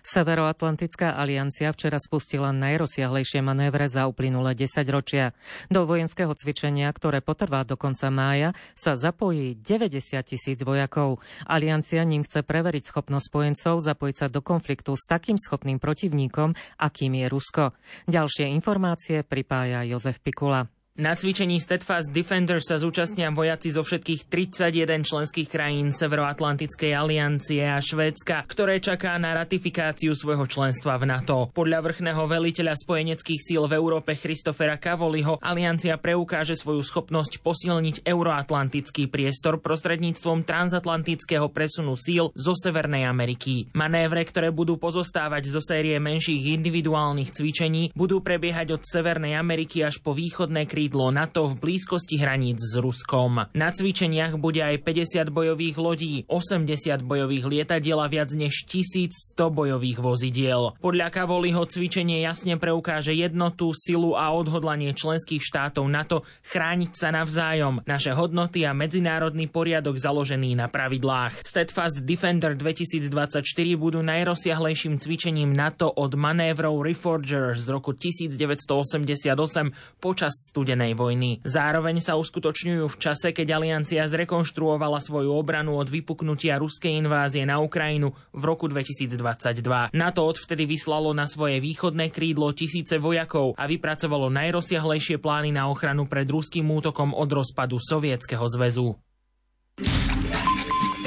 Severoatlantická 0.00 1.16
aliancia 1.16 1.68
včera 1.72 2.00
spustila 2.00 2.56
najrozsiahlejšie 2.56 3.44
manévre 3.44 3.84
za 3.88 4.08
uplynulé 4.08 4.56
10 4.56 4.80
ročia. 4.88 5.36
Do 5.68 5.84
vojenského 5.84 6.32
cvičenia, 6.32 6.88
ktoré 6.92 7.20
potrvá 7.20 7.64
do 7.68 7.76
konca 7.76 8.08
mája, 8.08 8.56
sa 8.72 8.96
zapojí 8.96 9.60
90 9.60 10.00
tisíc 10.24 10.58
vojakov. 10.64 11.20
Aliancia 11.44 12.00
ním 12.04 12.24
chce 12.24 12.40
preveriť 12.40 12.88
schopnosť 12.88 13.26
spojencov 13.28 13.74
zapojiť 13.84 14.16
sa 14.16 14.26
do 14.32 14.40
konfliktu 14.40 14.96
s 14.96 15.04
takým 15.04 15.36
schopným 15.36 15.76
protivníkom, 15.76 16.56
akým 16.80 17.12
je 17.20 17.26
Rusko. 17.28 17.76
Ďalšie 18.08 18.48
informácie 18.56 19.20
pripája 19.20 19.84
Jozef 19.84 20.18
Pikula. 20.24 20.79
Na 21.00 21.16
cvičení 21.16 21.56
Steadfast 21.56 22.12
Defender 22.12 22.60
sa 22.60 22.76
zúčastnia 22.76 23.32
vojaci 23.32 23.72
zo 23.72 23.80
všetkých 23.80 24.28
31 24.28 25.00
členských 25.00 25.48
krajín 25.48 25.96
Severoatlantickej 25.96 26.92
aliancie 26.92 27.64
a 27.64 27.80
Švédska, 27.80 28.44
ktoré 28.44 28.84
čaká 28.84 29.16
na 29.16 29.32
ratifikáciu 29.32 30.12
svojho 30.12 30.44
členstva 30.44 31.00
v 31.00 31.08
NATO. 31.08 31.48
Podľa 31.56 31.88
vrchného 31.88 32.20
veliteľa 32.28 32.76
spojeneckých 32.76 33.40
síl 33.40 33.64
v 33.64 33.80
Európe 33.80 34.12
Christofera 34.12 34.76
Cavoliho 34.76 35.40
aliancia 35.40 35.96
preukáže 35.96 36.52
svoju 36.52 36.84
schopnosť 36.84 37.40
posilniť 37.40 38.04
euroatlantický 38.04 39.08
priestor 39.08 39.56
prostredníctvom 39.64 40.44
transatlantického 40.44 41.48
presunu 41.48 41.96
síl 41.96 42.28
zo 42.36 42.52
Severnej 42.52 43.08
Ameriky. 43.08 43.72
Manévre, 43.72 44.20
ktoré 44.28 44.52
budú 44.52 44.76
pozostávať 44.76 45.48
zo 45.48 45.64
série 45.64 45.96
menších 45.96 46.60
individuálnych 46.60 47.32
cvičení, 47.32 47.88
budú 47.96 48.20
prebiehať 48.20 48.76
od 48.76 48.82
Severnej 48.84 49.32
Ameriky 49.40 49.80
až 49.80 49.96
po 50.04 50.12
východné 50.12 50.68
krídlo 50.68 50.89
krídlo 50.90 51.14
NATO 51.14 51.46
v 51.46 51.54
blízkosti 51.54 52.18
hraníc 52.18 52.58
s 52.58 52.74
Ruskom. 52.74 53.46
Na 53.54 53.70
cvičeniach 53.70 54.34
bude 54.42 54.58
aj 54.58 54.82
50 54.82 55.30
bojových 55.30 55.78
lodí, 55.78 56.26
80 56.26 57.06
bojových 57.06 57.46
lietadiel 57.46 58.02
a 58.02 58.10
viac 58.10 58.34
než 58.34 58.66
1100 58.66 59.38
bojových 59.54 60.02
vozidiel. 60.02 60.74
Podľa 60.82 61.14
Kavoliho 61.14 61.62
cvičenie 61.62 62.26
jasne 62.26 62.58
preukáže 62.58 63.14
jednotu, 63.14 63.70
silu 63.70 64.18
a 64.18 64.34
odhodlanie 64.34 64.90
členských 64.90 65.38
štátov 65.38 65.86
NATO 65.86 66.26
chrániť 66.50 66.90
sa 66.90 67.14
navzájom, 67.14 67.86
naše 67.86 68.10
hodnoty 68.10 68.66
a 68.66 68.74
medzinárodný 68.74 69.46
poriadok 69.46 69.94
založený 69.94 70.58
na 70.58 70.66
pravidlách. 70.66 71.46
Steadfast 71.46 72.02
Defender 72.02 72.58
2024 72.58 73.46
budú 73.78 74.02
najrozsiahlejším 74.02 74.98
cvičením 74.98 75.54
NATO 75.54 75.86
od 75.86 76.18
manévrov 76.18 76.82
Reforger 76.82 77.54
z 77.54 77.66
roku 77.70 77.94
1988 77.94 80.02
počas 80.02 80.34
studenej 80.50 80.69
studenej 80.70 80.94
vojny. 80.94 81.42
Zároveň 81.42 81.98
sa 81.98 82.14
uskutočňujú 82.14 82.86
v 82.86 82.96
čase, 83.02 83.34
keď 83.34 83.58
aliancia 83.58 84.06
zrekonštruovala 84.06 85.02
svoju 85.02 85.34
obranu 85.34 85.74
od 85.74 85.90
vypuknutia 85.90 86.62
ruskej 86.62 86.94
invázie 86.94 87.42
na 87.42 87.58
Ukrajinu 87.58 88.14
v 88.30 88.42
roku 88.46 88.70
2022. 88.70 89.90
NATO 89.90 90.22
odvtedy 90.22 90.70
vyslalo 90.70 91.10
na 91.10 91.26
svoje 91.26 91.58
východné 91.58 92.14
krídlo 92.14 92.54
tisíce 92.54 93.02
vojakov 93.02 93.58
a 93.58 93.66
vypracovalo 93.66 94.30
najrozsiahlejšie 94.30 95.18
plány 95.18 95.50
na 95.50 95.66
ochranu 95.66 96.06
pred 96.06 96.30
ruským 96.30 96.70
útokom 96.70 97.18
od 97.18 97.26
rozpadu 97.26 97.82
Sovietskeho 97.82 98.46
zväzu. 98.46 98.94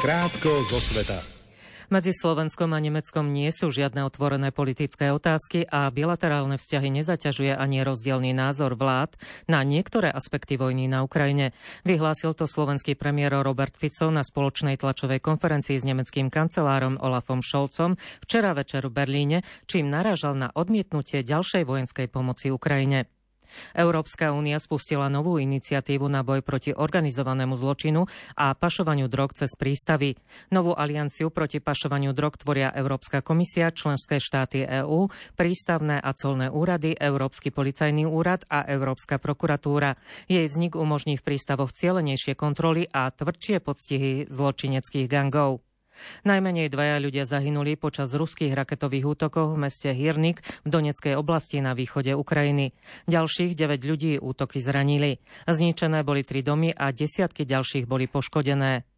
Krátko 0.03 0.51
zo 0.67 0.79
sveta. 0.83 1.42
Medzi 1.93 2.09
Slovenskom 2.09 2.73
a 2.73 2.81
Nemeckom 2.81 3.29
nie 3.29 3.53
sú 3.53 3.69
žiadne 3.69 4.01
otvorené 4.01 4.49
politické 4.49 5.13
otázky 5.13 5.69
a 5.69 5.93
bilaterálne 5.93 6.57
vzťahy 6.57 6.89
nezaťažuje 6.89 7.53
ani 7.53 7.85
rozdielný 7.85 8.33
názor 8.33 8.73
vlád 8.73 9.13
na 9.45 9.61
niektoré 9.61 10.09
aspekty 10.09 10.57
vojny 10.57 10.89
na 10.89 11.05
Ukrajine. 11.05 11.53
Vyhlásil 11.85 12.33
to 12.33 12.49
slovenský 12.49 12.97
premiér 12.97 13.45
Robert 13.45 13.77
Fico 13.77 14.09
na 14.09 14.25
spoločnej 14.25 14.81
tlačovej 14.81 15.21
konferencii 15.21 15.77
s 15.77 15.85
nemeckým 15.85 16.33
kancelárom 16.33 16.97
Olafom 16.97 17.45
Scholzom 17.45 17.93
včera 18.25 18.57
večer 18.57 18.89
v 18.89 18.97
Berlíne, 18.97 19.37
čím 19.69 19.93
narážal 19.93 20.33
na 20.33 20.49
odmietnutie 20.49 21.21
ďalšej 21.21 21.61
vojenskej 21.61 22.09
pomoci 22.09 22.49
Ukrajine. 22.49 23.12
Európska 23.75 24.33
únia 24.33 24.61
spustila 24.61 25.09
novú 25.09 25.41
iniciatívu 25.41 26.05
na 26.07 26.21
boj 26.21 26.45
proti 26.45 26.71
organizovanému 26.71 27.57
zločinu 27.57 28.05
a 28.37 28.53
pašovaniu 28.53 29.09
drog 29.09 29.33
cez 29.33 29.53
prístavy. 29.57 30.15
Novú 30.53 30.77
alianciu 30.77 31.33
proti 31.33 31.57
pašovaniu 31.57 32.13
drog 32.13 32.37
tvoria 32.37 32.69
Európska 32.71 33.25
komisia, 33.25 33.73
členské 33.73 34.21
štáty 34.21 34.63
EÚ, 34.63 35.09
prístavné 35.33 35.97
a 35.97 36.11
colné 36.13 36.47
úrady, 36.47 36.93
Európsky 36.93 37.49
policajný 37.49 38.05
úrad 38.05 38.45
a 38.47 38.63
Európska 38.69 39.17
prokuratúra. 39.17 39.97
Jej 40.29 40.47
vznik 40.47 40.77
umožní 40.77 41.17
v 41.19 41.25
prístavoch 41.25 41.73
cielenejšie 41.73 42.37
kontroly 42.37 42.85
a 42.93 43.09
tvrdšie 43.09 43.59
podstihy 43.59 44.29
zločineckých 44.29 45.09
gangov. 45.09 45.72
Najmenej 46.23 46.69
dvaja 46.69 47.01
ľudia 47.01 47.25
zahynuli 47.25 47.75
počas 47.75 48.13
ruských 48.13 48.53
raketových 48.53 49.05
útokov 49.17 49.57
v 49.57 49.67
meste 49.67 49.89
Hirnik 49.91 50.45
v 50.63 50.69
Doneckej 50.69 51.17
oblasti 51.17 51.59
na 51.59 51.73
východe 51.75 52.13
Ukrajiny. 52.15 52.71
Ďalších 53.09 53.57
9 53.57 53.83
ľudí 53.83 54.11
útoky 54.21 54.61
zranili. 54.61 55.19
Zničené 55.49 56.05
boli 56.05 56.21
tri 56.21 56.45
domy 56.45 56.69
a 56.71 56.93
desiatky 56.93 57.43
ďalších 57.43 57.89
boli 57.89 58.05
poškodené. 58.05 58.92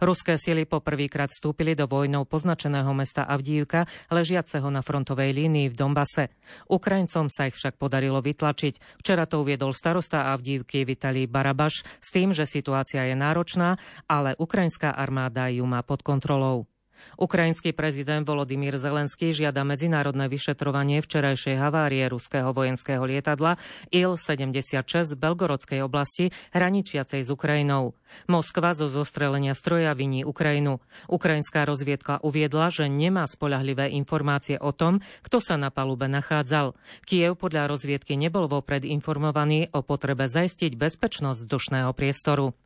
Ruské 0.00 0.40
sily 0.40 0.64
poprvýkrát 0.64 1.30
vstúpili 1.30 1.76
do 1.76 1.84
vojnou 1.86 2.24
poznačeného 2.24 2.90
mesta 2.96 3.28
Avdívka, 3.28 3.84
ležiaceho 4.10 4.66
na 4.72 4.80
frontovej 4.80 5.30
línii 5.36 5.70
v 5.70 5.78
Dombase. 5.78 6.32
Ukrajincom 6.72 7.28
sa 7.28 7.52
ich 7.52 7.56
však 7.56 7.76
podarilo 7.76 8.24
vytlačiť. 8.24 8.98
Včera 8.98 9.28
to 9.28 9.44
uviedol 9.44 9.76
starosta 9.76 10.32
Avdívky 10.32 10.88
Vitalij 10.88 11.28
Barabaš 11.28 11.84
s 12.00 12.08
tým, 12.10 12.32
že 12.32 12.48
situácia 12.48 13.04
je 13.06 13.14
náročná, 13.14 13.76
ale 14.08 14.32
ukrajinská 14.40 14.96
armáda 14.96 15.52
ju 15.52 15.68
má 15.68 15.84
pod 15.84 16.00
kontrolou. 16.00 16.71
Ukrajinský 17.20 17.76
prezident 17.76 18.24
Volodymyr 18.24 18.80
Zelenský 18.80 19.34
žiada 19.36 19.62
medzinárodné 19.62 20.30
vyšetrovanie 20.30 21.04
včerajšej 21.04 21.60
havárie 21.60 22.06
ruského 22.08 22.50
vojenského 22.54 23.02
lietadla 23.04 23.60
Il-76 23.92 25.14
v 25.14 25.20
Belgorodskej 25.20 25.80
oblasti 25.84 26.30
hraničiacej 26.56 27.26
s 27.26 27.28
Ukrajinou. 27.28 27.94
Moskva 28.28 28.76
zo 28.76 28.88
zostrelenia 28.92 29.56
stroja 29.56 29.96
viní 29.96 30.22
Ukrajinu. 30.22 30.84
Ukrajinská 31.08 31.64
rozviedka 31.64 32.20
uviedla, 32.20 32.68
že 32.68 32.86
nemá 32.88 33.24
spolahlivé 33.24 33.92
informácie 33.92 34.60
o 34.60 34.70
tom, 34.72 35.00
kto 35.24 35.40
sa 35.40 35.56
na 35.56 35.72
palube 35.72 36.06
nachádzal. 36.08 36.76
Kiev 37.08 37.40
podľa 37.40 37.72
rozviedky 37.72 38.14
nebol 38.20 38.46
vopred 38.46 38.84
informovaný 38.84 39.72
o 39.72 39.80
potrebe 39.80 40.28
zaistiť 40.28 40.76
bezpečnosť 40.76 41.38
vzdušného 41.44 41.90
priestoru. 41.96 42.61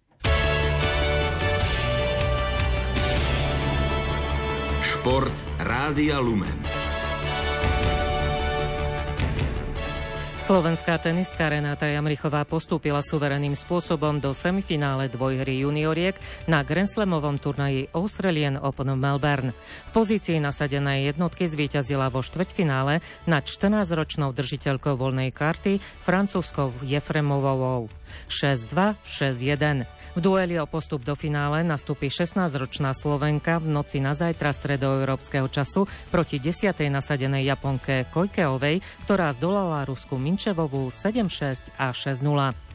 Šport 5.06 5.38
Rádia 5.62 6.18
Lumen. 6.18 6.58
Slovenská 10.34 10.98
tenistka 10.98 11.46
Renáta 11.46 11.86
Jamrichová 11.86 12.42
postúpila 12.42 13.06
suvereným 13.06 13.54
spôsobom 13.54 14.18
do 14.18 14.34
semifinále 14.34 15.06
dvojhry 15.06 15.62
junioriek 15.62 16.18
na 16.50 16.66
Grand 16.66 16.90
Slamovom 16.90 17.38
turnaji 17.38 17.86
Australian 17.94 18.58
Open 18.58 18.90
v 18.90 18.98
Melbourne. 18.98 19.54
V 19.54 19.90
pozícii 19.94 20.42
nasadenej 20.42 21.14
jednotky 21.14 21.46
zvíťazila 21.46 22.10
vo 22.10 22.26
štvrťfinále 22.26 22.98
nad 23.30 23.46
14-ročnou 23.46 24.34
držiteľkou 24.34 24.98
voľnej 24.98 25.30
karty 25.30 25.78
francúzskou 26.02 26.82
Jefremovou 26.82 27.86
6-2, 28.26 28.98
6-1. 29.04 29.86
V 30.16 30.24
dueli 30.24 30.56
o 30.56 30.64
postup 30.64 31.04
do 31.04 31.12
finále 31.12 31.60
nastúpi 31.60 32.08
16-ročná 32.08 32.96
Slovenka 32.96 33.60
v 33.60 33.68
noci 33.68 34.00
na 34.00 34.16
zajtra 34.16 34.56
stredoeurópskeho 34.56 35.44
času 35.52 35.84
proti 36.08 36.40
10. 36.40 36.72
nasadenej 36.88 37.44
Japonke 37.44 38.08
Kojkeovej, 38.08 38.80
ktorá 39.04 39.28
zdolala 39.36 39.84
Rusku 39.84 40.16
Minčevovú 40.16 40.88
7-6 40.88 41.68
a 41.76 41.92
6-0. 41.92 42.65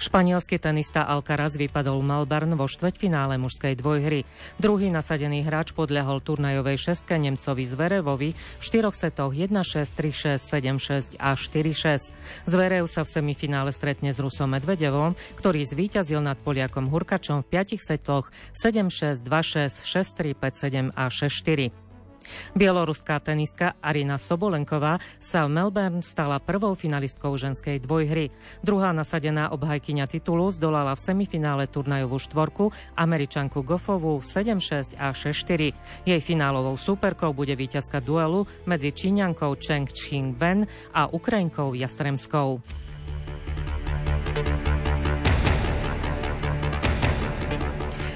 Španielský 0.00 0.56
tenista 0.56 1.04
Alcaraz 1.04 1.58
vypadol 1.58 2.00
Melbourne 2.00 2.56
vo 2.56 2.66
štveťfinále 2.66 3.36
mužskej 3.40 3.76
dvojhry. 3.78 4.28
Druhý 4.56 4.88
nasadený 4.88 5.44
hráč 5.44 5.76
podľahol 5.76 6.22
turnajovej 6.24 6.90
šestke 6.90 7.18
Nemcovi 7.18 7.64
Zverevovi 7.68 8.30
v 8.32 8.62
štyroch 8.62 8.96
setoch 8.96 9.36
1-6, 9.36 9.92
3-6, 9.96 10.40
7-6 10.40 11.16
a 11.20 11.36
4-6. 11.36 12.14
Zverev 12.48 12.84
sa 12.86 13.02
v 13.04 13.12
semifinále 13.12 13.74
stretne 13.74 14.14
s 14.14 14.18
Rusom 14.22 14.52
Medvedevom, 14.54 15.18
ktorý 15.36 15.66
zvíťazil 15.66 16.22
nad 16.22 16.40
Poliakom 16.40 16.88
Hurkačom 16.88 17.44
v 17.44 17.50
piatich 17.50 17.82
setoch 17.84 18.32
7-6, 18.56 19.20
2-6, 19.24 19.84
6-3, 19.84 20.38
5-7 20.38 20.94
a 20.96 21.04
6-4. 21.10 21.89
Bieloruská 22.54 23.18
tenistka 23.22 23.78
Arina 23.78 24.18
Sobolenková 24.18 24.98
sa 25.18 25.46
v 25.46 25.54
Melbourne 25.56 26.02
stala 26.04 26.42
prvou 26.42 26.76
finalistkou 26.78 27.34
ženskej 27.34 27.82
dvojhry. 27.82 28.30
Druhá 28.60 28.90
nasadená 28.94 29.50
obhajkyňa 29.54 30.06
titulu 30.10 30.50
zdolala 30.54 30.94
v 30.96 31.04
semifinále 31.04 31.64
turnajovú 31.66 32.18
štvorku 32.20 32.64
Američanku 32.94 33.62
Goffovú 33.62 34.20
7-6 34.22 34.98
a 35.00 35.14
6-4. 35.14 35.72
Jej 36.06 36.20
finálovou 36.20 36.76
súperkou 36.76 37.32
bude 37.32 37.54
víťazka 37.56 38.02
duelu 38.04 38.44
medzi 38.68 38.92
Číňankou 38.92 39.56
Cheng 39.58 39.88
Ching 39.90 40.36
Wen 40.36 40.68
a 40.94 41.08
Ukrajinkou 41.08 41.72
Jastremskou. 41.74 42.60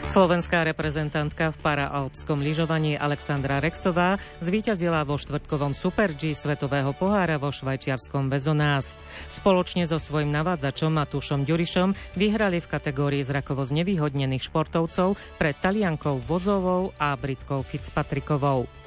Slovenská 0.04 0.68
reprezentantka 0.68 1.50
v 1.50 1.58
paraalpskom 1.64 2.44
lyžovaní 2.44 2.92
Alexandra 2.92 3.56
Rexová 3.58 4.20
zvíťazila 4.44 5.00
vo 5.02 5.16
štvrtkovom 5.16 5.72
Super 5.72 6.12
G 6.12 6.36
svetového 6.36 6.92
pohára 6.92 7.40
vo 7.40 7.48
švajčiarskom 7.48 8.28
Bezonás. 8.28 9.00
Spoločne 9.32 9.88
so 9.88 9.96
svojím 9.96 10.28
navádzačom 10.28 10.92
Matúšom 10.92 11.48
Ďurišom 11.48 12.20
vyhrali 12.20 12.60
v 12.60 12.70
kategórii 12.70 13.24
zrakovo 13.24 13.64
znevýhodnených 13.64 14.44
športovcov 14.44 15.16
pred 15.40 15.56
Taliankou 15.58 16.20
Vozovou 16.20 16.92
a 17.00 17.16
Britkou 17.16 17.64
Fitzpatrickovou. 17.64 18.83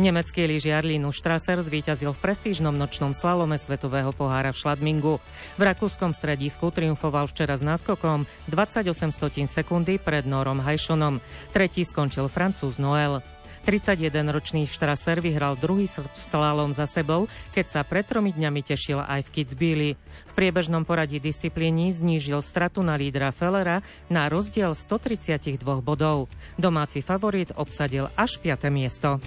Nemecký 0.00 0.48
lyžiar 0.48 0.88
Linus 0.88 1.20
Strasser 1.20 1.60
zvíťazil 1.60 2.16
v 2.16 2.22
prestížnom 2.24 2.72
nočnom 2.72 3.12
slalome 3.12 3.60
Svetového 3.60 4.16
pohára 4.16 4.48
v 4.48 4.60
Šladmingu. 4.64 5.20
V 5.60 5.62
rakúskom 5.62 6.16
stredisku 6.16 6.72
triumfoval 6.72 7.28
včera 7.28 7.60
s 7.60 7.60
náskokom 7.60 8.24
28 8.48 8.88
stotín 9.12 9.44
sekundy 9.44 10.00
pred 10.00 10.24
Norom 10.24 10.64
Hajšonom. 10.64 11.20
Tretí 11.52 11.84
skončil 11.84 12.32
Francúz 12.32 12.80
Noel. 12.80 13.20
31-ročný 13.62 14.66
Štraser 14.66 15.22
vyhral 15.22 15.54
druhý 15.54 15.86
slalom 15.86 16.74
za 16.74 16.90
sebou, 16.90 17.30
keď 17.54 17.66
sa 17.70 17.80
pred 17.86 18.02
tromi 18.02 18.34
dňami 18.34 18.60
tešil 18.64 18.98
aj 18.98 19.28
v 19.28 19.32
Kitzbüheli. 19.38 19.90
V 19.94 20.32
priebežnom 20.34 20.82
poradí 20.82 21.22
disciplíny 21.22 21.94
znížil 21.94 22.42
stratu 22.42 22.82
na 22.82 22.98
lídra 22.98 23.30
Fellera 23.30 23.84
na 24.10 24.26
rozdiel 24.26 24.74
132 24.74 25.62
bodov. 25.78 26.26
Domáci 26.58 27.06
favorit 27.06 27.54
obsadil 27.54 28.10
až 28.18 28.42
5. 28.42 28.66
miesto. 28.74 29.22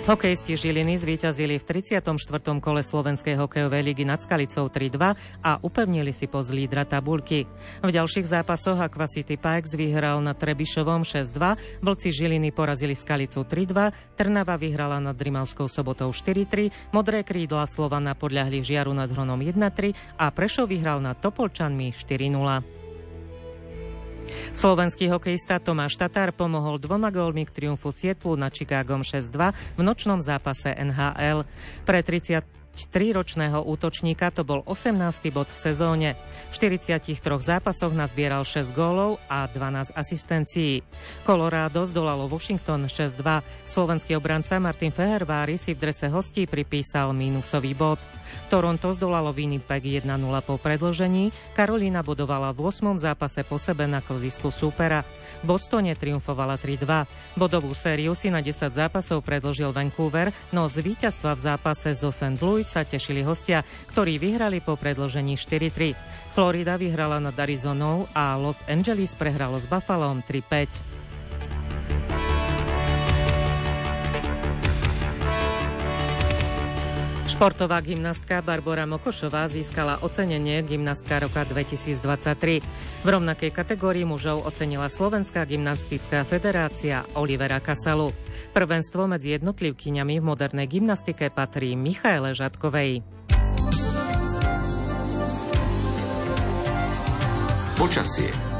Hokejisti 0.00 0.56
Žiliny 0.56 0.96
zvíťazili 0.96 1.60
v 1.60 1.64
34. 1.84 2.00
kole 2.64 2.80
Slovenskej 2.80 3.36
hokejovej 3.36 3.84
ligy 3.84 4.08
nad 4.08 4.16
Skalicou 4.16 4.72
3-2 4.72 4.96
a 5.44 5.60
upevnili 5.60 6.08
si 6.08 6.24
poz 6.24 6.48
lídra 6.48 6.88
tabulky. 6.88 7.44
V 7.84 7.90
ďalších 7.92 8.24
zápasoch 8.24 8.80
Aquacity 8.80 9.36
Pikes 9.36 9.76
vyhral 9.76 10.24
na 10.24 10.32
Trebišovom 10.32 11.04
6-2, 11.04 11.84
Vlci 11.84 12.08
Žiliny 12.16 12.48
porazili 12.48 12.96
Skalicu 12.96 13.44
3-2, 13.44 14.16
Trnava 14.16 14.56
vyhrala 14.56 15.04
nad 15.04 15.20
Rimavskou 15.20 15.68
sobotou 15.68 16.08
4-3, 16.08 16.96
Modré 16.96 17.20
krídla 17.20 17.68
Slovana 17.68 18.16
podľahli 18.16 18.64
Žiaru 18.64 18.96
nad 18.96 19.12
Hronom 19.12 19.44
1-3 19.44 20.16
a 20.16 20.32
Prešov 20.32 20.72
vyhral 20.72 21.04
nad 21.04 21.20
Topolčanmi 21.20 21.92
4-0. 21.92 22.79
Slovenský 24.52 25.10
hokejista 25.10 25.62
Tomáš 25.62 25.96
Tatár 26.00 26.34
pomohol 26.34 26.82
dvoma 26.82 27.08
gólmi 27.14 27.46
k 27.46 27.54
triumfu 27.54 27.94
Sietlu 27.94 28.34
na 28.34 28.50
Chicagom 28.50 29.06
6-2 29.06 29.54
v 29.76 29.80
nočnom 29.80 30.18
zápase 30.18 30.74
NHL. 30.74 31.46
Pre 31.84 32.00
30 32.02 32.60
23-ročného 32.80 33.66
útočníka 33.66 34.30
to 34.30 34.46
bol 34.46 34.62
18. 34.64 34.96
bod 35.34 35.50
v 35.50 35.58
sezóne. 35.58 36.08
V 36.48 36.54
43 36.56 37.20
zápasoch 37.42 37.92
nazbieral 37.92 38.46
6 38.46 38.72
gólov 38.72 39.20
a 39.26 39.44
12 39.50 39.92
asistencií. 39.92 40.80
Colorado 41.26 41.84
zdolalo 41.84 42.30
Washington 42.30 42.86
6-2. 42.86 43.44
Slovenský 43.66 44.16
obranca 44.16 44.56
Martin 44.56 44.94
Fehervári 44.94 45.58
si 45.58 45.74
v 45.74 45.90
drese 45.90 46.08
hostí 46.08 46.46
pripísal 46.46 47.12
mínusový 47.12 47.74
bod. 47.74 48.00
Toronto 48.48 48.90
zdolalo 48.90 49.30
Winnipeg 49.30 50.02
1-0 50.02 50.06
po 50.42 50.58
predložení, 50.58 51.30
Karolína 51.54 52.02
bodovala 52.02 52.50
v 52.50 52.70
8. 52.70 52.98
zápase 52.98 53.46
po 53.46 53.58
sebe 53.58 53.86
na 53.86 54.02
klzisku 54.02 54.50
súpera. 54.50 55.06
Bostone 55.46 55.94
triumfovala 55.94 56.58
3-2. 56.58 57.38
Bodovú 57.38 57.72
sériu 57.72 58.18
si 58.18 58.28
na 58.28 58.42
10 58.42 58.74
zápasov 58.74 59.22
predložil 59.22 59.70
Vancouver, 59.70 60.34
no 60.50 60.66
z 60.66 60.82
víťazstva 60.82 61.38
v 61.38 61.40
zápase 61.40 61.94
zo 61.94 62.10
St. 62.10 62.36
Louis 62.42 62.66
sa 62.66 62.82
tešili 62.82 63.22
hostia, 63.22 63.62
ktorí 63.94 64.18
vyhrali 64.18 64.58
po 64.60 64.74
predložení 64.74 65.38
4-3. 65.38 65.94
Florida 66.34 66.78
vyhrala 66.78 67.18
nad 67.18 67.34
Arizonou 67.38 68.06
a 68.14 68.38
Los 68.38 68.62
Angeles 68.70 69.18
prehralo 69.18 69.58
s 69.58 69.66
Buffalom 69.66 70.22
3-5. 70.26 72.29
Športová 77.30 77.78
gymnastka 77.78 78.42
Barbara 78.42 78.90
Mokošová 78.90 79.46
získala 79.46 80.02
ocenenie 80.02 80.66
Gymnastka 80.66 81.22
roka 81.22 81.46
2023. 81.46 83.06
V 83.06 83.06
rovnakej 83.06 83.54
kategórii 83.54 84.02
mužov 84.02 84.42
ocenila 84.42 84.90
Slovenská 84.90 85.46
gymnastická 85.46 86.26
federácia 86.26 87.06
Olivera 87.14 87.62
Kasalu. 87.62 88.10
Prvenstvo 88.50 89.06
medzi 89.06 89.38
jednotlivkyňami 89.38 90.18
v 90.18 90.24
modernej 90.26 90.66
gymnastike 90.66 91.30
patrí 91.30 91.78
Michaele 91.78 92.34
Žatkovej. 92.34 93.06
Počasie 97.78 98.50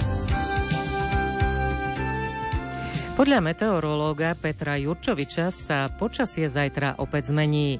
Podľa 3.20 3.44
meteorológa 3.44 4.33
Petra 4.33 4.80
Jurčoviča 4.80 5.52
sa 5.52 5.92
počasie 5.92 6.48
zajtra 6.48 6.96
opäť 7.04 7.28
zmení. 7.28 7.76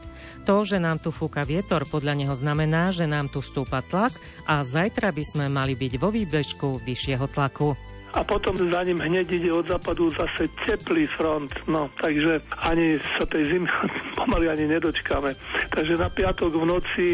To, 0.49 0.65
že 0.65 0.81
nám 0.81 0.99
tu 0.99 1.13
fúka 1.13 1.45
vietor, 1.45 1.85
podľa 1.85 2.15
neho 2.17 2.35
znamená, 2.35 2.91
že 2.91 3.05
nám 3.05 3.29
tu 3.29 3.45
stúpa 3.45 3.85
tlak 3.85 4.17
a 4.49 4.65
zajtra 4.65 5.13
by 5.13 5.25
sme 5.25 5.47
mali 5.53 5.77
byť 5.77 5.93
vo 6.01 6.09
výbežku 6.09 6.81
vyššieho 6.83 7.27
tlaku 7.31 7.77
a 8.11 8.27
potom 8.27 8.59
za 8.59 8.83
ním 8.83 8.99
hneď 8.99 9.27
ide 9.39 9.51
od 9.55 9.71
západu 9.71 10.11
zase 10.11 10.51
teplý 10.67 11.07
front. 11.07 11.55
No, 11.71 11.87
takže 12.03 12.43
ani 12.59 12.99
sa 13.15 13.23
tej 13.27 13.55
zimy 13.55 13.71
pomaly 14.19 14.51
ani 14.51 14.67
nedočkáme. 14.67 15.31
Takže 15.71 15.95
na 15.95 16.11
piatok 16.11 16.51
v 16.59 16.65
noci 16.67 17.07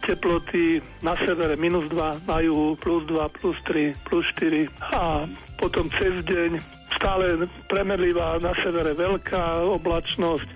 teploty 0.00 0.80
na 1.04 1.12
severe 1.16 1.56
minus 1.56 1.88
2, 1.92 2.28
na 2.28 2.40
juhu 2.40 2.76
plus 2.80 3.04
2, 3.04 3.28
plus 3.28 3.56
3, 3.64 3.92
plus 4.08 4.24
4 4.36 4.68
a 4.96 5.28
potom 5.58 5.90
cez 5.90 6.22
deň 6.22 6.56
stále 6.98 7.46
premerlivá, 7.66 8.38
na 8.38 8.54
severe 8.58 8.94
veľká 8.94 9.62
oblačnosť, 9.66 10.48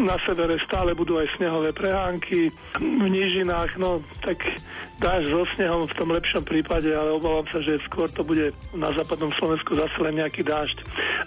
na 0.00 0.16
severe 0.24 0.56
stále 0.64 0.96
budú 0.96 1.20
aj 1.20 1.28
snehové 1.36 1.72
prehánky, 1.76 2.52
v 2.80 3.06
nížinách, 3.08 3.76
no 3.76 4.00
tak 4.24 4.40
dáš 5.00 5.28
so 5.28 5.44
snehom 5.56 5.88
v 5.88 5.96
tom 5.96 6.08
lepšom 6.12 6.44
prípade, 6.44 6.92
ale 6.92 7.12
obávam 7.12 7.44
sa, 7.48 7.60
že 7.60 7.80
skôr 7.88 8.08
to 8.08 8.24
bude 8.24 8.52
na 8.76 8.92
západnom 8.96 9.32
Slovensku 9.36 9.76
zase 9.76 9.96
len 10.00 10.20
nejaký 10.20 10.44
dážď. 10.44 10.78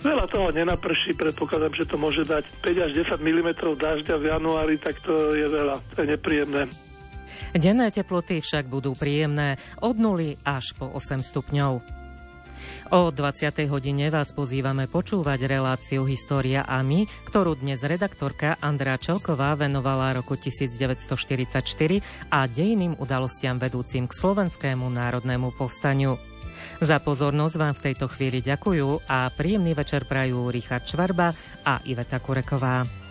Veľa 0.05 0.25
toho 0.29 0.49
nenaprší, 0.53 1.17
predpokladám, 1.17 1.73
že 1.73 1.89
to 1.89 1.97
môže 1.97 2.25
dať 2.25 2.45
5 2.61 2.85
až 2.85 2.91
10 3.13 3.17
mm 3.17 3.49
dažďa 3.77 4.15
v 4.17 4.25
januári, 4.29 4.75
tak 4.77 5.01
to 5.01 5.33
je 5.33 5.47
veľa, 5.49 5.81
to 5.93 6.05
je 6.05 6.07
nepríjemné. 6.17 6.63
Denné 7.53 7.93
teploty 7.93 8.41
však 8.41 8.65
budú 8.65 8.97
príjemné 8.97 9.61
od 9.77 9.93
0 10.01 10.17
až 10.41 10.73
po 10.73 10.89
8 10.89 11.21
stupňov. 11.21 12.02
O 12.93 13.09
20. 13.09 13.65
hodine 13.71 14.13
vás 14.13 14.29
pozývame 14.35 14.85
počúvať 14.85 15.49
reláciu 15.49 16.05
História 16.05 16.61
a 16.67 16.83
my, 16.85 17.09
ktorú 17.25 17.57
dnes 17.57 17.81
redaktorka 17.81 18.59
Andrá 18.61 19.01
Čelková 19.01 19.57
venovala 19.57 20.13
roku 20.13 20.37
1944 20.37 21.63
a 22.29 22.39
dejným 22.45 22.99
udalostiam 23.01 23.57
vedúcim 23.57 24.05
k 24.05 24.13
slovenskému 24.13 24.85
národnému 24.93 25.57
povstaniu. 25.57 26.21
Za 26.83 26.99
pozornosť 26.99 27.55
vám 27.55 27.73
v 27.73 27.83
tejto 27.91 28.05
chvíli 28.11 28.43
ďakujú 28.45 29.09
a 29.09 29.31
príjemný 29.33 29.73
večer 29.73 30.03
prajú 30.03 30.51
Richard 30.51 30.85
Čvarba 30.85 31.31
a 31.63 31.79
Iveta 31.87 32.19
Kureková. 32.21 33.03